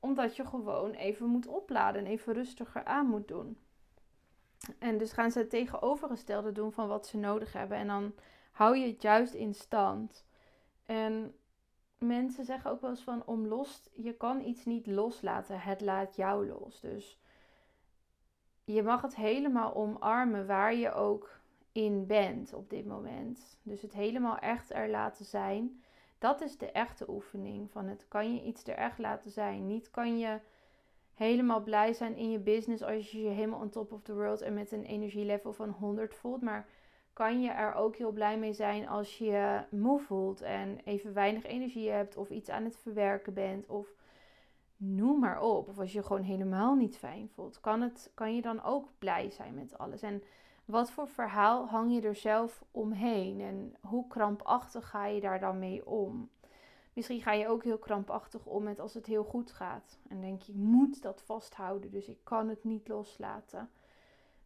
Omdat 0.00 0.36
je 0.36 0.46
gewoon 0.46 0.90
even 0.90 1.26
moet 1.26 1.46
opladen 1.46 2.04
en 2.04 2.10
even 2.10 2.32
rustiger 2.32 2.84
aan 2.84 3.06
moet 3.06 3.28
doen. 3.28 3.58
En 4.78 4.98
dus 4.98 5.12
gaan 5.12 5.30
ze 5.30 5.38
het 5.38 5.50
tegenovergestelde 5.50 6.52
doen 6.52 6.72
van 6.72 6.88
wat 6.88 7.06
ze 7.06 7.16
nodig 7.16 7.52
hebben. 7.52 7.78
En 7.78 7.86
dan 7.86 8.14
hou 8.52 8.76
je 8.76 8.86
het 8.86 9.02
juist 9.02 9.34
in 9.34 9.54
stand. 9.54 10.26
En 10.86 11.34
mensen 11.98 12.44
zeggen 12.44 12.70
ook 12.70 12.80
wel 12.80 12.90
eens 12.90 13.02
van 13.02 13.22
om 13.26 13.46
los, 13.46 13.88
je 13.92 14.12
kan 14.12 14.40
iets 14.40 14.64
niet 14.64 14.86
loslaten, 14.86 15.60
het 15.60 15.80
laat 15.80 16.16
jou 16.16 16.46
los. 16.46 16.80
Dus 16.80 17.18
je 18.64 18.82
mag 18.82 19.02
het 19.02 19.16
helemaal 19.16 19.74
omarmen 19.74 20.46
waar 20.46 20.74
je 20.74 20.92
ook 20.92 21.40
in 21.72 22.06
bent 22.06 22.52
op 22.52 22.70
dit 22.70 22.86
moment. 22.86 23.58
Dus 23.62 23.82
het 23.82 23.92
helemaal 23.92 24.38
echt 24.38 24.72
er 24.72 24.88
laten 24.88 25.24
zijn. 25.24 25.82
Dat 26.18 26.40
is 26.40 26.58
de 26.58 26.70
echte 26.70 27.10
oefening 27.10 27.70
van 27.70 27.86
het 27.86 28.08
kan 28.08 28.34
je 28.34 28.42
iets 28.42 28.66
er 28.66 28.74
echt 28.74 28.98
laten 28.98 29.30
zijn. 29.30 29.66
Niet 29.66 29.90
kan 29.90 30.18
je 30.18 30.40
helemaal 31.18 31.62
blij 31.62 31.92
zijn 31.92 32.16
in 32.16 32.30
je 32.30 32.38
business 32.38 32.82
als 32.82 33.10
je 33.10 33.22
je 33.22 33.28
helemaal 33.28 33.60
on 33.60 33.68
top 33.68 33.92
of 33.92 34.02
the 34.02 34.14
world 34.14 34.40
en 34.40 34.54
met 34.54 34.72
een 34.72 34.84
energielevel 34.84 35.52
van 35.52 35.70
100 35.70 36.14
voelt. 36.14 36.42
Maar 36.42 36.66
kan 37.12 37.42
je 37.42 37.50
er 37.50 37.74
ook 37.74 37.96
heel 37.96 38.12
blij 38.12 38.38
mee 38.38 38.52
zijn 38.52 38.88
als 38.88 39.18
je 39.18 39.64
moe 39.70 40.00
voelt 40.00 40.40
en 40.40 40.78
even 40.84 41.14
weinig 41.14 41.44
energie 41.44 41.90
hebt 41.90 42.16
of 42.16 42.30
iets 42.30 42.48
aan 42.48 42.64
het 42.64 42.76
verwerken 42.76 43.34
bent 43.34 43.66
of 43.66 43.94
noem 44.76 45.20
maar 45.20 45.42
op. 45.42 45.68
Of 45.68 45.78
als 45.78 45.92
je 45.92 46.02
gewoon 46.02 46.22
helemaal 46.22 46.74
niet 46.74 46.96
fijn 46.96 47.28
voelt, 47.28 47.60
kan, 47.60 47.80
het, 47.80 48.10
kan 48.14 48.34
je 48.34 48.42
dan 48.42 48.62
ook 48.62 48.88
blij 48.98 49.30
zijn 49.30 49.54
met 49.54 49.78
alles. 49.78 50.02
En 50.02 50.22
wat 50.64 50.90
voor 50.90 51.08
verhaal 51.08 51.66
hang 51.66 51.94
je 51.94 52.00
er 52.00 52.14
zelf 52.14 52.64
omheen 52.70 53.40
en 53.40 53.74
hoe 53.80 54.06
krampachtig 54.06 54.88
ga 54.88 55.06
je 55.06 55.20
daar 55.20 55.40
dan 55.40 55.58
mee 55.58 55.86
om? 55.86 56.30
Misschien 56.98 57.22
ga 57.22 57.32
je 57.32 57.48
ook 57.48 57.64
heel 57.64 57.78
krampachtig 57.78 58.46
om 58.46 58.62
met 58.62 58.80
als 58.80 58.94
het 58.94 59.06
heel 59.06 59.24
goed 59.24 59.52
gaat. 59.52 59.98
En 60.08 60.20
denk 60.20 60.42
je, 60.42 60.52
ik 60.52 60.58
moet 60.58 61.02
dat 61.02 61.22
vasthouden, 61.22 61.90
dus 61.90 62.08
ik 62.08 62.18
kan 62.24 62.48
het 62.48 62.64
niet 62.64 62.88
loslaten. 62.88 63.70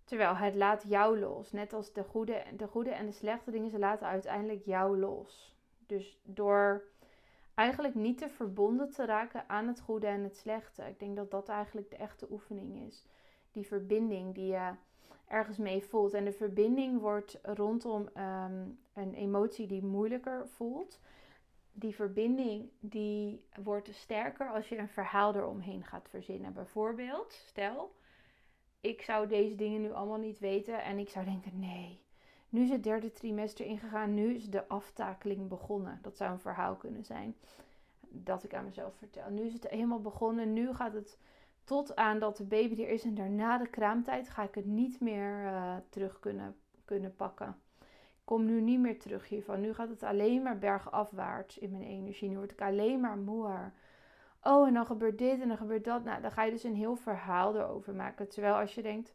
Terwijl 0.05 0.35
het 0.35 0.55
laat 0.55 0.85
jou 0.89 1.19
los. 1.19 1.53
Net 1.53 1.73
als 1.73 1.93
de 1.93 2.05
goede, 2.05 2.43
de 2.57 2.67
goede 2.67 2.91
en 2.91 3.07
de 3.07 3.13
slechte 3.13 3.51
dingen, 3.51 3.71
ze 3.71 3.79
laten 3.79 4.07
uiteindelijk 4.07 4.65
jou 4.65 4.99
los. 4.99 5.57
Dus 5.87 6.21
door 6.25 6.85
eigenlijk 7.55 7.95
niet 7.95 8.19
te 8.19 8.29
verbonden 8.29 8.91
te 8.91 9.05
raken 9.05 9.49
aan 9.49 9.67
het 9.67 9.81
goede 9.81 10.07
en 10.07 10.23
het 10.23 10.37
slechte. 10.37 10.83
Ik 10.83 10.99
denk 10.99 11.17
dat 11.17 11.31
dat 11.31 11.49
eigenlijk 11.49 11.91
de 11.91 11.97
echte 11.97 12.27
oefening 12.31 12.87
is. 12.87 13.07
Die 13.53 13.67
verbinding 13.67 14.35
die 14.35 14.47
je 14.47 14.71
ergens 15.27 15.59
mee 15.59 15.85
voelt. 15.85 16.15
En 16.15 16.25
de 16.25 16.33
verbinding 16.33 17.01
wordt 17.01 17.39
rondom 17.43 18.09
ehm, 18.15 18.69
een 18.95 19.15
emotie 19.15 19.67
die 19.67 19.85
moeilijker 19.85 20.49
voelt. 20.49 21.01
Die 21.73 21.95
verbinding 21.95 22.71
die 22.81 23.45
wordt 23.63 23.95
sterker 23.95 24.51
als 24.51 24.69
je 24.69 24.79
een 24.79 24.89
verhaal 24.89 25.35
eromheen 25.35 25.85
gaat 25.85 26.09
verzinnen. 26.09 26.53
Bijvoorbeeld, 26.53 27.33
stel, 27.33 27.95
ik 28.81 29.03
zou 29.03 29.27
deze 29.29 29.55
dingen 29.55 29.81
nu 29.81 29.93
allemaal 29.93 30.19
niet 30.19 30.39
weten 30.39 30.83
en 30.85 30.99
ik 30.99 31.09
zou 31.09 31.25
denken, 31.25 31.59
nee, 31.59 32.01
nu 32.49 32.63
is 32.63 32.71
het 32.71 32.83
derde 32.83 33.13
trimester 33.13 33.67
ingegaan, 33.67 34.15
nu 34.15 34.35
is 34.35 34.51
de 34.51 34.69
aftakeling 34.69 35.49
begonnen. 35.49 35.99
Dat 36.03 36.17
zou 36.17 36.31
een 36.31 36.41
verhaal 36.41 36.77
kunnen 36.77 37.05
zijn 37.05 37.37
dat 38.09 38.45
ik 38.45 38.55
aan 38.55 38.65
mezelf 38.65 38.97
vertel. 38.97 39.31
Nu 39.31 39.43
is 39.43 39.53
het 39.53 39.69
helemaal 39.69 40.01
begonnen, 40.01 40.53
nu 40.53 40.75
gaat 40.75 40.93
het 40.93 41.19
tot 41.65 41.97
aan 41.97 42.19
dat 42.19 42.37
de 42.37 42.45
baby 42.45 42.83
er 42.83 42.89
is 42.89 43.05
en 43.05 43.15
daarna 43.15 43.59
de 43.59 43.69
kraamtijd 43.69 44.29
ga 44.29 44.43
ik 44.43 44.55
het 44.55 44.67
niet 44.67 45.01
meer 45.01 45.45
uh, 45.45 45.77
terug 45.89 46.19
kunnen, 46.19 46.57
kunnen 46.85 47.17
pakken. 47.17 47.57
Kom 48.25 48.45
nu 48.45 48.61
niet 48.61 48.81
meer 48.81 48.99
terug 48.99 49.29
hiervan. 49.29 49.61
Nu 49.61 49.75
gaat 49.75 49.89
het 49.89 50.03
alleen 50.03 50.43
maar 50.43 50.59
bergafwaarts 50.59 51.59
in 51.59 51.71
mijn 51.71 51.83
energie. 51.83 52.29
Nu 52.29 52.37
word 52.37 52.53
ik 52.53 52.61
alleen 52.61 53.01
maar 53.01 53.17
moer. 53.17 53.73
Oh, 54.43 54.67
en 54.67 54.75
dan 54.75 54.87
gebeurt 54.87 55.19
dit 55.19 55.41
en 55.41 55.49
dan 55.49 55.57
gebeurt 55.57 55.85
dat. 55.85 56.05
Nou, 56.05 56.23
dan 56.23 56.31
ga 56.31 56.43
je 56.43 56.51
dus 56.51 56.65
een 56.65 56.75
heel 56.75 56.97
verhaal 56.97 57.57
erover 57.57 57.95
maken. 57.95 58.29
Terwijl 58.29 58.55
als 58.55 58.75
je 58.75 58.83
denkt, 58.83 59.15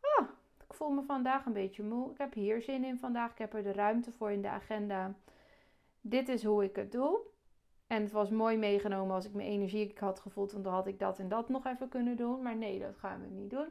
ah, 0.00 0.28
ik 0.66 0.74
voel 0.74 0.90
me 0.90 1.02
vandaag 1.02 1.46
een 1.46 1.52
beetje 1.52 1.82
moe. 1.82 2.10
Ik 2.10 2.18
heb 2.18 2.34
hier 2.34 2.62
zin 2.62 2.84
in 2.84 2.98
vandaag. 2.98 3.30
Ik 3.30 3.38
heb 3.38 3.54
er 3.54 3.62
de 3.62 3.72
ruimte 3.72 4.12
voor 4.12 4.30
in 4.30 4.42
de 4.42 4.48
agenda. 4.48 5.14
Dit 6.00 6.28
is 6.28 6.44
hoe 6.44 6.64
ik 6.64 6.76
het 6.76 6.92
doe. 6.92 7.20
En 7.86 8.02
het 8.02 8.12
was 8.12 8.30
mooi 8.30 8.56
meegenomen 8.56 9.14
als 9.14 9.24
ik 9.24 9.34
mijn 9.34 9.48
energie 9.48 9.94
had 9.98 10.20
gevoeld. 10.20 10.52
Want 10.52 10.64
dan 10.64 10.72
had 10.72 10.86
ik 10.86 10.98
dat 10.98 11.18
en 11.18 11.28
dat 11.28 11.48
nog 11.48 11.66
even 11.66 11.88
kunnen 11.88 12.16
doen. 12.16 12.42
Maar 12.42 12.56
nee, 12.56 12.78
dat 12.78 12.96
gaan 12.96 13.20
we 13.20 13.26
niet 13.26 13.50
doen. 13.50 13.68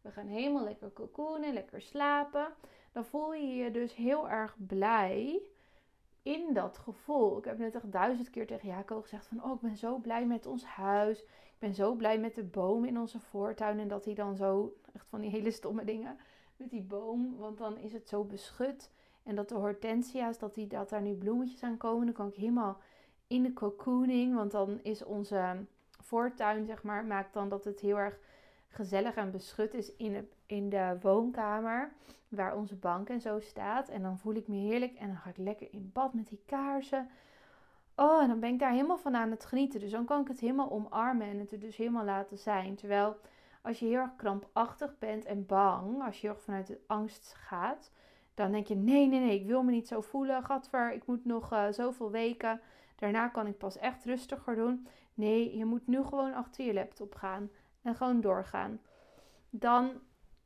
We 0.00 0.10
gaan 0.10 0.26
helemaal 0.26 0.64
lekker 0.64 0.92
cocoonen, 0.92 1.52
lekker 1.52 1.80
slapen. 1.80 2.46
Dan 2.92 3.04
voel 3.04 3.34
je 3.34 3.54
je 3.54 3.70
dus 3.70 3.94
heel 3.94 4.28
erg 4.28 4.56
blij 4.66 5.42
in 6.22 6.54
dat 6.54 6.78
gevoel. 6.78 7.38
Ik 7.38 7.44
heb 7.44 7.58
net 7.58 7.74
echt 7.74 7.92
duizend 7.92 8.30
keer 8.30 8.46
tegen 8.46 8.68
Jaco 8.68 9.00
gezegd 9.00 9.26
van... 9.26 9.44
Oh, 9.44 9.54
ik 9.54 9.60
ben 9.60 9.76
zo 9.76 9.98
blij 9.98 10.26
met 10.26 10.46
ons 10.46 10.64
huis. 10.64 11.22
Ik 11.22 11.58
ben 11.58 11.74
zo 11.74 11.94
blij 11.94 12.18
met 12.18 12.34
de 12.34 12.44
boom 12.44 12.84
in 12.84 12.98
onze 12.98 13.20
voortuin. 13.20 13.78
En 13.78 13.88
dat 13.88 14.04
hij 14.04 14.14
dan 14.14 14.36
zo... 14.36 14.76
Echt 14.92 15.06
van 15.08 15.20
die 15.20 15.30
hele 15.30 15.50
stomme 15.50 15.84
dingen 15.84 16.18
met 16.56 16.70
die 16.70 16.82
boom. 16.82 17.36
Want 17.36 17.58
dan 17.58 17.78
is 17.78 17.92
het 17.92 18.08
zo 18.08 18.24
beschut. 18.24 18.90
En 19.22 19.34
dat 19.34 19.48
de 19.48 19.54
hortensia's, 19.54 20.38
dat, 20.38 20.54
die, 20.54 20.66
dat 20.66 20.88
daar 20.88 21.02
nu 21.02 21.14
bloemetjes 21.14 21.62
aan 21.62 21.76
komen. 21.76 22.04
Dan 22.04 22.14
kan 22.14 22.28
ik 22.28 22.34
helemaal 22.34 22.80
in 23.26 23.42
de 23.42 23.52
cocooning. 23.52 24.34
Want 24.34 24.50
dan 24.50 24.80
is 24.82 25.04
onze 25.04 25.64
voortuin, 26.00 26.66
zeg 26.66 26.82
maar, 26.82 27.04
maakt 27.04 27.34
dan 27.34 27.48
dat 27.48 27.64
het 27.64 27.80
heel 27.80 27.98
erg 27.98 28.18
gezellig 28.68 29.14
en 29.14 29.30
beschut 29.30 29.74
is 29.74 29.96
in 29.96 30.12
de, 30.12 30.24
in 30.52 30.68
de 30.68 30.96
woonkamer. 31.00 31.92
Waar 32.28 32.56
onze 32.56 32.76
bank 32.76 33.08
en 33.08 33.20
zo 33.20 33.40
staat. 33.40 33.88
En 33.88 34.02
dan 34.02 34.18
voel 34.18 34.34
ik 34.34 34.48
me 34.48 34.56
heerlijk. 34.56 34.94
En 34.94 35.06
dan 35.06 35.16
ga 35.16 35.30
ik 35.30 35.36
lekker 35.36 35.68
in 35.70 35.90
bad 35.92 36.14
met 36.14 36.28
die 36.28 36.42
kaarsen. 36.46 37.08
Oh, 37.96 38.22
en 38.22 38.28
dan 38.28 38.40
ben 38.40 38.52
ik 38.52 38.58
daar 38.58 38.70
helemaal 38.70 38.98
van 38.98 39.16
aan 39.16 39.30
het 39.30 39.44
genieten. 39.44 39.80
Dus 39.80 39.90
dan 39.90 40.04
kan 40.04 40.20
ik 40.20 40.28
het 40.28 40.40
helemaal 40.40 40.70
omarmen 40.70 41.26
en 41.26 41.38
het 41.38 41.52
er 41.52 41.60
dus 41.60 41.76
helemaal 41.76 42.04
laten 42.04 42.38
zijn. 42.38 42.74
Terwijl 42.74 43.16
als 43.62 43.78
je 43.78 43.86
heel 43.86 43.98
erg 43.98 44.16
krampachtig 44.16 44.98
bent 44.98 45.24
en 45.24 45.46
bang, 45.46 46.02
als 46.04 46.20
je 46.20 46.26
heel 46.26 46.36
vanuit 46.36 46.66
de 46.66 46.80
angst 46.86 47.34
gaat, 47.34 47.90
dan 48.34 48.52
denk 48.52 48.66
je: 48.66 48.74
nee, 48.74 49.08
nee, 49.08 49.20
nee, 49.20 49.40
ik 49.40 49.46
wil 49.46 49.62
me 49.62 49.70
niet 49.70 49.88
zo 49.88 50.00
voelen. 50.00 50.44
Gadver, 50.44 50.92
ik 50.92 51.06
moet 51.06 51.24
nog 51.24 51.52
uh, 51.52 51.66
zoveel 51.70 52.10
weken. 52.10 52.60
Daarna 52.96 53.28
kan 53.28 53.46
ik 53.46 53.58
pas 53.58 53.78
echt 53.78 54.04
rustiger 54.04 54.54
doen. 54.54 54.86
Nee, 55.14 55.56
je 55.56 55.64
moet 55.64 55.86
nu 55.86 56.02
gewoon 56.02 56.34
achter 56.34 56.64
je 56.64 56.74
laptop 56.74 57.14
gaan 57.14 57.50
en 57.82 57.94
gewoon 57.94 58.20
doorgaan. 58.20 58.80
Dan 59.50 59.90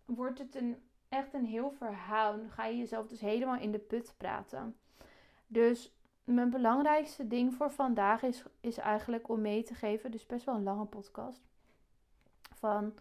wordt 0.06 0.38
het 0.38 0.54
een, 0.54 0.76
echt 1.08 1.34
een 1.34 1.44
heel 1.44 1.70
verhaal. 1.70 2.38
Ga 2.48 2.66
je 2.66 2.76
jezelf 2.76 3.06
dus 3.06 3.20
helemaal 3.20 3.58
in 3.58 3.72
de 3.72 3.78
put 3.78 4.14
praten. 4.16 4.76
Dus 5.46 5.96
mijn 6.24 6.50
belangrijkste 6.50 7.26
ding 7.26 7.54
voor 7.54 7.70
vandaag 7.70 8.22
is, 8.22 8.44
is 8.60 8.76
eigenlijk 8.76 9.28
om 9.28 9.40
mee 9.40 9.62
te 9.62 9.74
geven. 9.74 10.10
Dus 10.10 10.26
best 10.26 10.44
wel 10.44 10.54
een 10.54 10.62
lange 10.62 10.84
podcast. 10.84 11.46
Van 12.54 12.94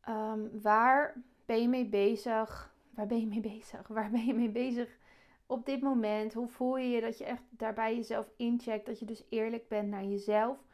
ehm, 0.00 0.60
waar 0.62 1.22
ben 1.44 1.60
je 1.62 1.68
mee 1.68 1.86
bezig? 1.86 2.74
Waar 2.90 3.06
ben 3.06 3.20
je 3.20 3.26
mee 3.26 3.40
bezig? 3.40 3.88
Waar 3.88 4.10
ben 4.10 4.24
je 4.24 4.34
mee 4.34 4.50
bezig 4.50 4.98
op 5.46 5.66
dit 5.66 5.80
moment? 5.80 6.34
Hoe 6.34 6.48
voel 6.48 6.76
je 6.76 6.88
je 6.88 7.00
dat 7.00 7.18
je 7.18 7.24
echt 7.24 7.42
daarbij 7.50 7.96
jezelf 7.96 8.30
incheckt? 8.36 8.86
Dat 8.86 8.98
je 8.98 9.04
dus 9.04 9.24
eerlijk 9.28 9.68
bent 9.68 9.88
naar 9.88 10.04
jezelf 10.04 10.65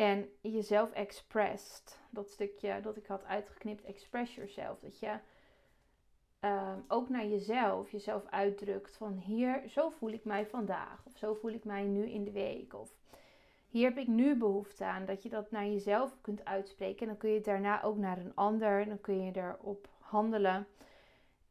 en 0.00 0.28
jezelf 0.40 0.90
expressed. 0.90 1.98
Dat 2.10 2.30
stukje 2.30 2.80
dat 2.82 2.96
ik 2.96 3.06
had 3.06 3.24
uitgeknipt, 3.24 3.84
express 3.84 4.34
yourself. 4.34 4.78
Dat 4.78 4.98
je 4.98 5.18
ehm, 6.40 6.78
ook 6.88 7.08
naar 7.08 7.26
jezelf, 7.26 7.90
jezelf 7.90 8.26
uitdrukt 8.26 8.96
van 8.96 9.12
hier, 9.12 9.62
zo 9.68 9.90
voel 9.90 10.10
ik 10.10 10.24
mij 10.24 10.46
vandaag. 10.46 11.02
Of 11.06 11.16
zo 11.16 11.34
voel 11.34 11.50
ik 11.50 11.64
mij 11.64 11.82
nu 11.82 12.06
in 12.06 12.24
de 12.24 12.30
week. 12.30 12.74
Of 12.74 12.90
hier 13.68 13.88
heb 13.88 13.98
ik 13.98 14.06
nu 14.06 14.36
behoefte 14.36 14.84
aan. 14.84 15.04
Dat 15.04 15.22
je 15.22 15.28
dat 15.28 15.50
naar 15.50 15.66
jezelf 15.66 16.16
kunt 16.20 16.44
uitspreken. 16.44 17.00
En 17.00 17.06
dan 17.06 17.16
kun 17.16 17.28
je 17.28 17.36
het 17.36 17.44
daarna 17.44 17.82
ook 17.82 17.96
naar 17.96 18.18
een 18.18 18.34
ander. 18.34 18.86
Dan 18.86 19.00
kun 19.00 19.24
je 19.24 19.32
erop 19.36 19.88
handelen. 19.98 20.66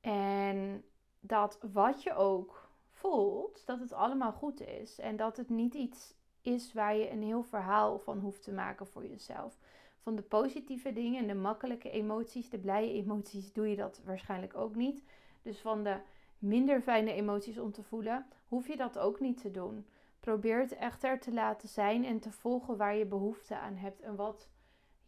En 0.01 0.83
dat 1.19 1.59
wat 1.71 2.03
je 2.03 2.13
ook 2.13 2.69
voelt, 2.91 3.65
dat 3.65 3.79
het 3.79 3.93
allemaal 3.93 4.31
goed 4.31 4.61
is. 4.61 4.99
En 4.99 5.15
dat 5.15 5.37
het 5.37 5.49
niet 5.49 5.73
iets 5.73 6.17
is 6.53 6.73
waar 6.73 6.95
je 6.95 7.11
een 7.11 7.23
heel 7.23 7.43
verhaal 7.43 7.99
van 7.99 8.19
hoeft 8.19 8.43
te 8.43 8.51
maken 8.51 8.87
voor 8.87 9.05
jezelf. 9.05 9.57
Van 9.99 10.15
de 10.15 10.21
positieve 10.21 10.93
dingen 10.93 11.21
en 11.21 11.27
de 11.27 11.35
makkelijke 11.35 11.89
emoties, 11.89 12.49
de 12.49 12.59
blije 12.59 12.93
emoties, 12.93 13.53
doe 13.53 13.69
je 13.69 13.75
dat 13.75 14.01
waarschijnlijk 14.05 14.55
ook 14.55 14.75
niet. 14.75 15.03
Dus 15.41 15.59
van 15.59 15.83
de 15.83 15.97
minder 16.37 16.81
fijne 16.81 17.13
emoties 17.13 17.59
om 17.59 17.71
te 17.71 17.83
voelen, 17.83 18.25
hoef 18.47 18.67
je 18.67 18.77
dat 18.77 18.97
ook 18.97 19.19
niet 19.19 19.41
te 19.41 19.51
doen. 19.51 19.85
Probeer 20.19 20.59
het 20.59 20.75
echter 20.75 21.19
te 21.19 21.33
laten 21.33 21.67
zijn 21.67 22.05
en 22.05 22.19
te 22.19 22.31
volgen 22.31 22.77
waar 22.77 22.95
je 22.95 23.05
behoefte 23.05 23.57
aan 23.57 23.75
hebt 23.75 24.01
en 24.01 24.15
wat 24.15 24.49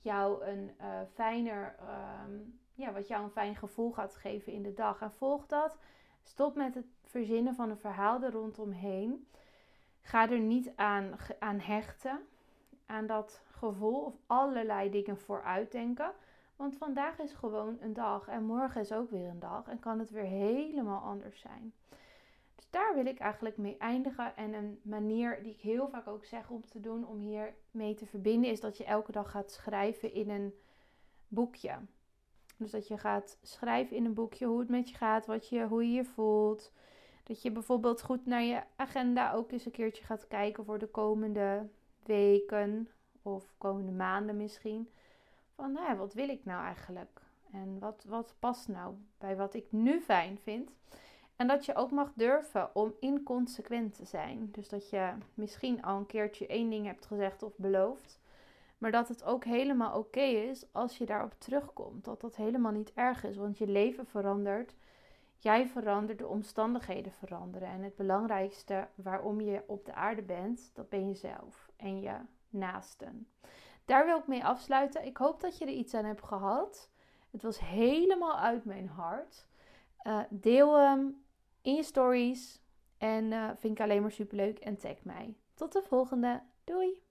jou 0.02 0.46
een 0.46 0.72
uh, 0.82 0.86
fijner, 1.14 1.76
ehm, 1.80 2.40
ja, 2.74 2.92
wat 2.92 3.08
jou 3.08 3.24
een 3.24 3.30
fijn 3.30 3.56
gevoel 3.56 3.92
gaat 3.92 4.16
geven 4.16 4.54
in 4.54 4.64
de 4.64 4.74
dag. 4.74 5.02
En 5.02 5.12
volg 5.12 5.48
dat. 5.48 5.78
Stop 6.24 6.56
met 6.56 6.76
het 6.76 6.86
verzinnen 7.04 7.56
van 7.56 7.70
een 7.70 7.78
verhaal 7.78 8.24
er 8.24 8.32
rondomheen. 8.32 9.28
Ga 10.02 10.30
er 10.30 10.40
niet 10.40 10.72
aan, 10.76 11.16
aan 11.40 11.60
hechten, 11.60 12.20
aan 12.86 13.08
dat 13.08 13.42
gevoel 13.52 14.04
of 14.04 14.16
allerlei 14.28 14.90
dingen 14.90 15.18
vooruitdenken. 15.18 16.12
Want 16.56 16.78
vandaag 16.78 17.20
is 17.20 17.34
gewoon 17.34 17.78
een 17.80 17.94
dag 17.94 18.28
en 18.28 18.44
morgen 18.44 18.82
is 18.82 18.92
ook 18.92 19.10
weer 19.10 19.28
een 19.28 19.40
dag 19.40 19.68
en 19.68 19.80
kan 19.80 20.00
het 20.00 20.10
weer 20.10 20.24
helemaal 20.24 21.02
anders 21.02 21.40
zijn. 21.40 21.74
Dus 22.56 22.70
daar 22.70 22.96
wil 22.96 23.06
ik 23.06 23.20
eigenlijk 23.20 23.58
mee 23.58 23.78
eindigen. 23.78 24.36
En 24.36 24.54
een 24.54 24.80
manier 24.84 25.44
die 25.44 25.52
ik 25.54 25.62
heel 25.62 25.90
vaak 25.90 26.08
ook 26.08 26.26
zeg 26.26 26.50
om 26.50 26.66
te 26.66 26.80
doen, 26.80 27.08
om 27.08 27.20
hier 27.20 27.54
mee 27.72 27.94
te 27.94 28.06
verbinden, 28.06 28.52
is 28.52 28.60
dat 28.60 28.78
je 28.78 28.84
elke 28.84 29.12
dag 29.12 29.32
gaat 29.32 29.52
schrijven 29.52 30.14
in 30.14 30.30
een 30.30 30.54
boekje. 31.28 31.78
Dus 32.58 32.72
dat 32.72 32.88
je 32.88 32.98
gaat 32.98 33.38
schrijven 33.42 33.96
in 33.96 34.06
een 34.06 34.14
boekje 34.14 34.46
hoe 34.46 34.60
het 34.60 34.70
met 34.70 34.90
je 34.90 34.96
gaat, 34.96 35.26
wat 35.26 35.50
je, 35.50 35.68
hoe 35.68 35.88
je 35.88 35.94
je 35.94 36.06
voelt. 36.06 36.72
Dat 37.32 37.41
je 37.41 37.52
bijvoorbeeld 37.52 38.02
goed 38.02 38.26
naar 38.26 38.44
je 38.44 38.63
agenda 38.76 39.34
ook 39.34 39.52
eens 39.52 39.65
een 39.65 39.72
keertje 39.72 40.04
gaat 40.04 40.28
kijken 40.28 40.65
voor 40.65 40.80
de 40.80 40.88
komende 40.88 41.67
weken 42.04 42.89
of 43.22 43.54
komende 43.58 43.91
maanden 43.91 44.38
misschien. 44.38 44.89
Van 45.56 45.72
nou 45.72 45.88
ja, 45.88 45.96
wat 45.96 46.13
wil 46.13 46.30
ik 46.30 46.46
nou 46.46 46.63
eigenlijk? 46.63 47.22
En 47.52 47.80
wat, 47.80 48.06
wat 48.08 48.36
past 48.39 48.67
nou 48.67 48.96
bij 49.17 49.36
wat 49.36 49.54
ik 49.54 49.65
nu 49.70 50.02
fijn 50.02 50.39
vind? 50.39 50.72
En 51.36 51.48
dat 51.48 51.65
je 51.65 51.76
ook 51.76 51.91
mag 51.91 52.12
durven 52.15 52.76
om 52.76 52.94
inconsequent 53.00 53.96
te 53.96 54.06
zijn. 54.06 54.50
Dus 54.52 54.70
dat 54.70 54.89
je 54.89 55.13
misschien 55.34 55.84
al 55.84 55.98
een 55.98 56.06
keertje 56.06 56.48
één 56.48 56.70
ding 56.70 56.86
hebt 56.86 57.06
gezegd 57.06 57.44
of 57.44 57.58
beloofd. 57.58 58.20
Maar 58.78 58.91
dat 58.91 59.08
het 59.08 59.24
ook 59.24 59.44
helemaal 59.44 59.98
oké 59.98 60.22
is 60.22 60.65
als 60.72 60.98
je 60.98 61.06
daarop 61.06 61.34
terugkomt. 61.38 62.06
Dat 62.06 62.22
dat 62.22 62.36
helemaal 62.36 62.72
niet 62.72 62.94
erg 62.94 63.24
is, 63.24 63.38
want 63.38 63.58
je 63.58 63.67
leven 63.67 64.06
verandert. 64.06 64.74
Jij 65.42 65.68
verandert, 65.68 66.18
de 66.18 66.28
omstandigheden 66.28 67.12
veranderen. 67.12 67.68
En 67.68 67.82
het 67.82 67.96
belangrijkste 67.96 68.88
waarom 68.96 69.42
je 69.42 69.64
op 69.68 69.86
de 69.86 69.94
aarde 69.94 70.22
bent, 70.22 70.72
dat 70.74 70.90
ben 70.90 71.08
jezelf 71.08 71.72
en 71.76 72.02
je 72.02 72.16
naasten. 72.50 73.28
Daar 73.86 74.06
wil 74.06 74.18
ik 74.18 74.28
mee 74.28 74.46
afsluiten. 74.46 75.06
Ik 75.06 75.18
hoop 75.18 75.42
dat 75.42 75.58
je 75.58 75.66
er 75.66 75.72
iets 75.72 75.94
aan 75.94 76.06
hebt 76.06 76.24
gehad. 76.24 76.90
Het 77.32 77.42
was 77.42 77.60
helemaal 77.60 78.38
uit 78.38 78.66
mijn 78.66 78.88
hart. 78.88 79.48
Uh, 80.04 80.20
deel 80.30 80.80
hem 80.80 81.26
in 81.62 81.76
je 81.76 81.84
stories. 81.84 82.62
En 82.98 83.32
uh, 83.32 83.50
vind 83.58 83.78
ik 83.78 83.84
alleen 83.84 84.02
maar 84.02 84.12
superleuk. 84.12 84.60
En 84.60 84.78
tag 84.78 85.04
mij. 85.04 85.38
Tot 85.54 85.74
de 85.74 85.82
volgende. 85.82 86.42
Doei! 86.64 87.02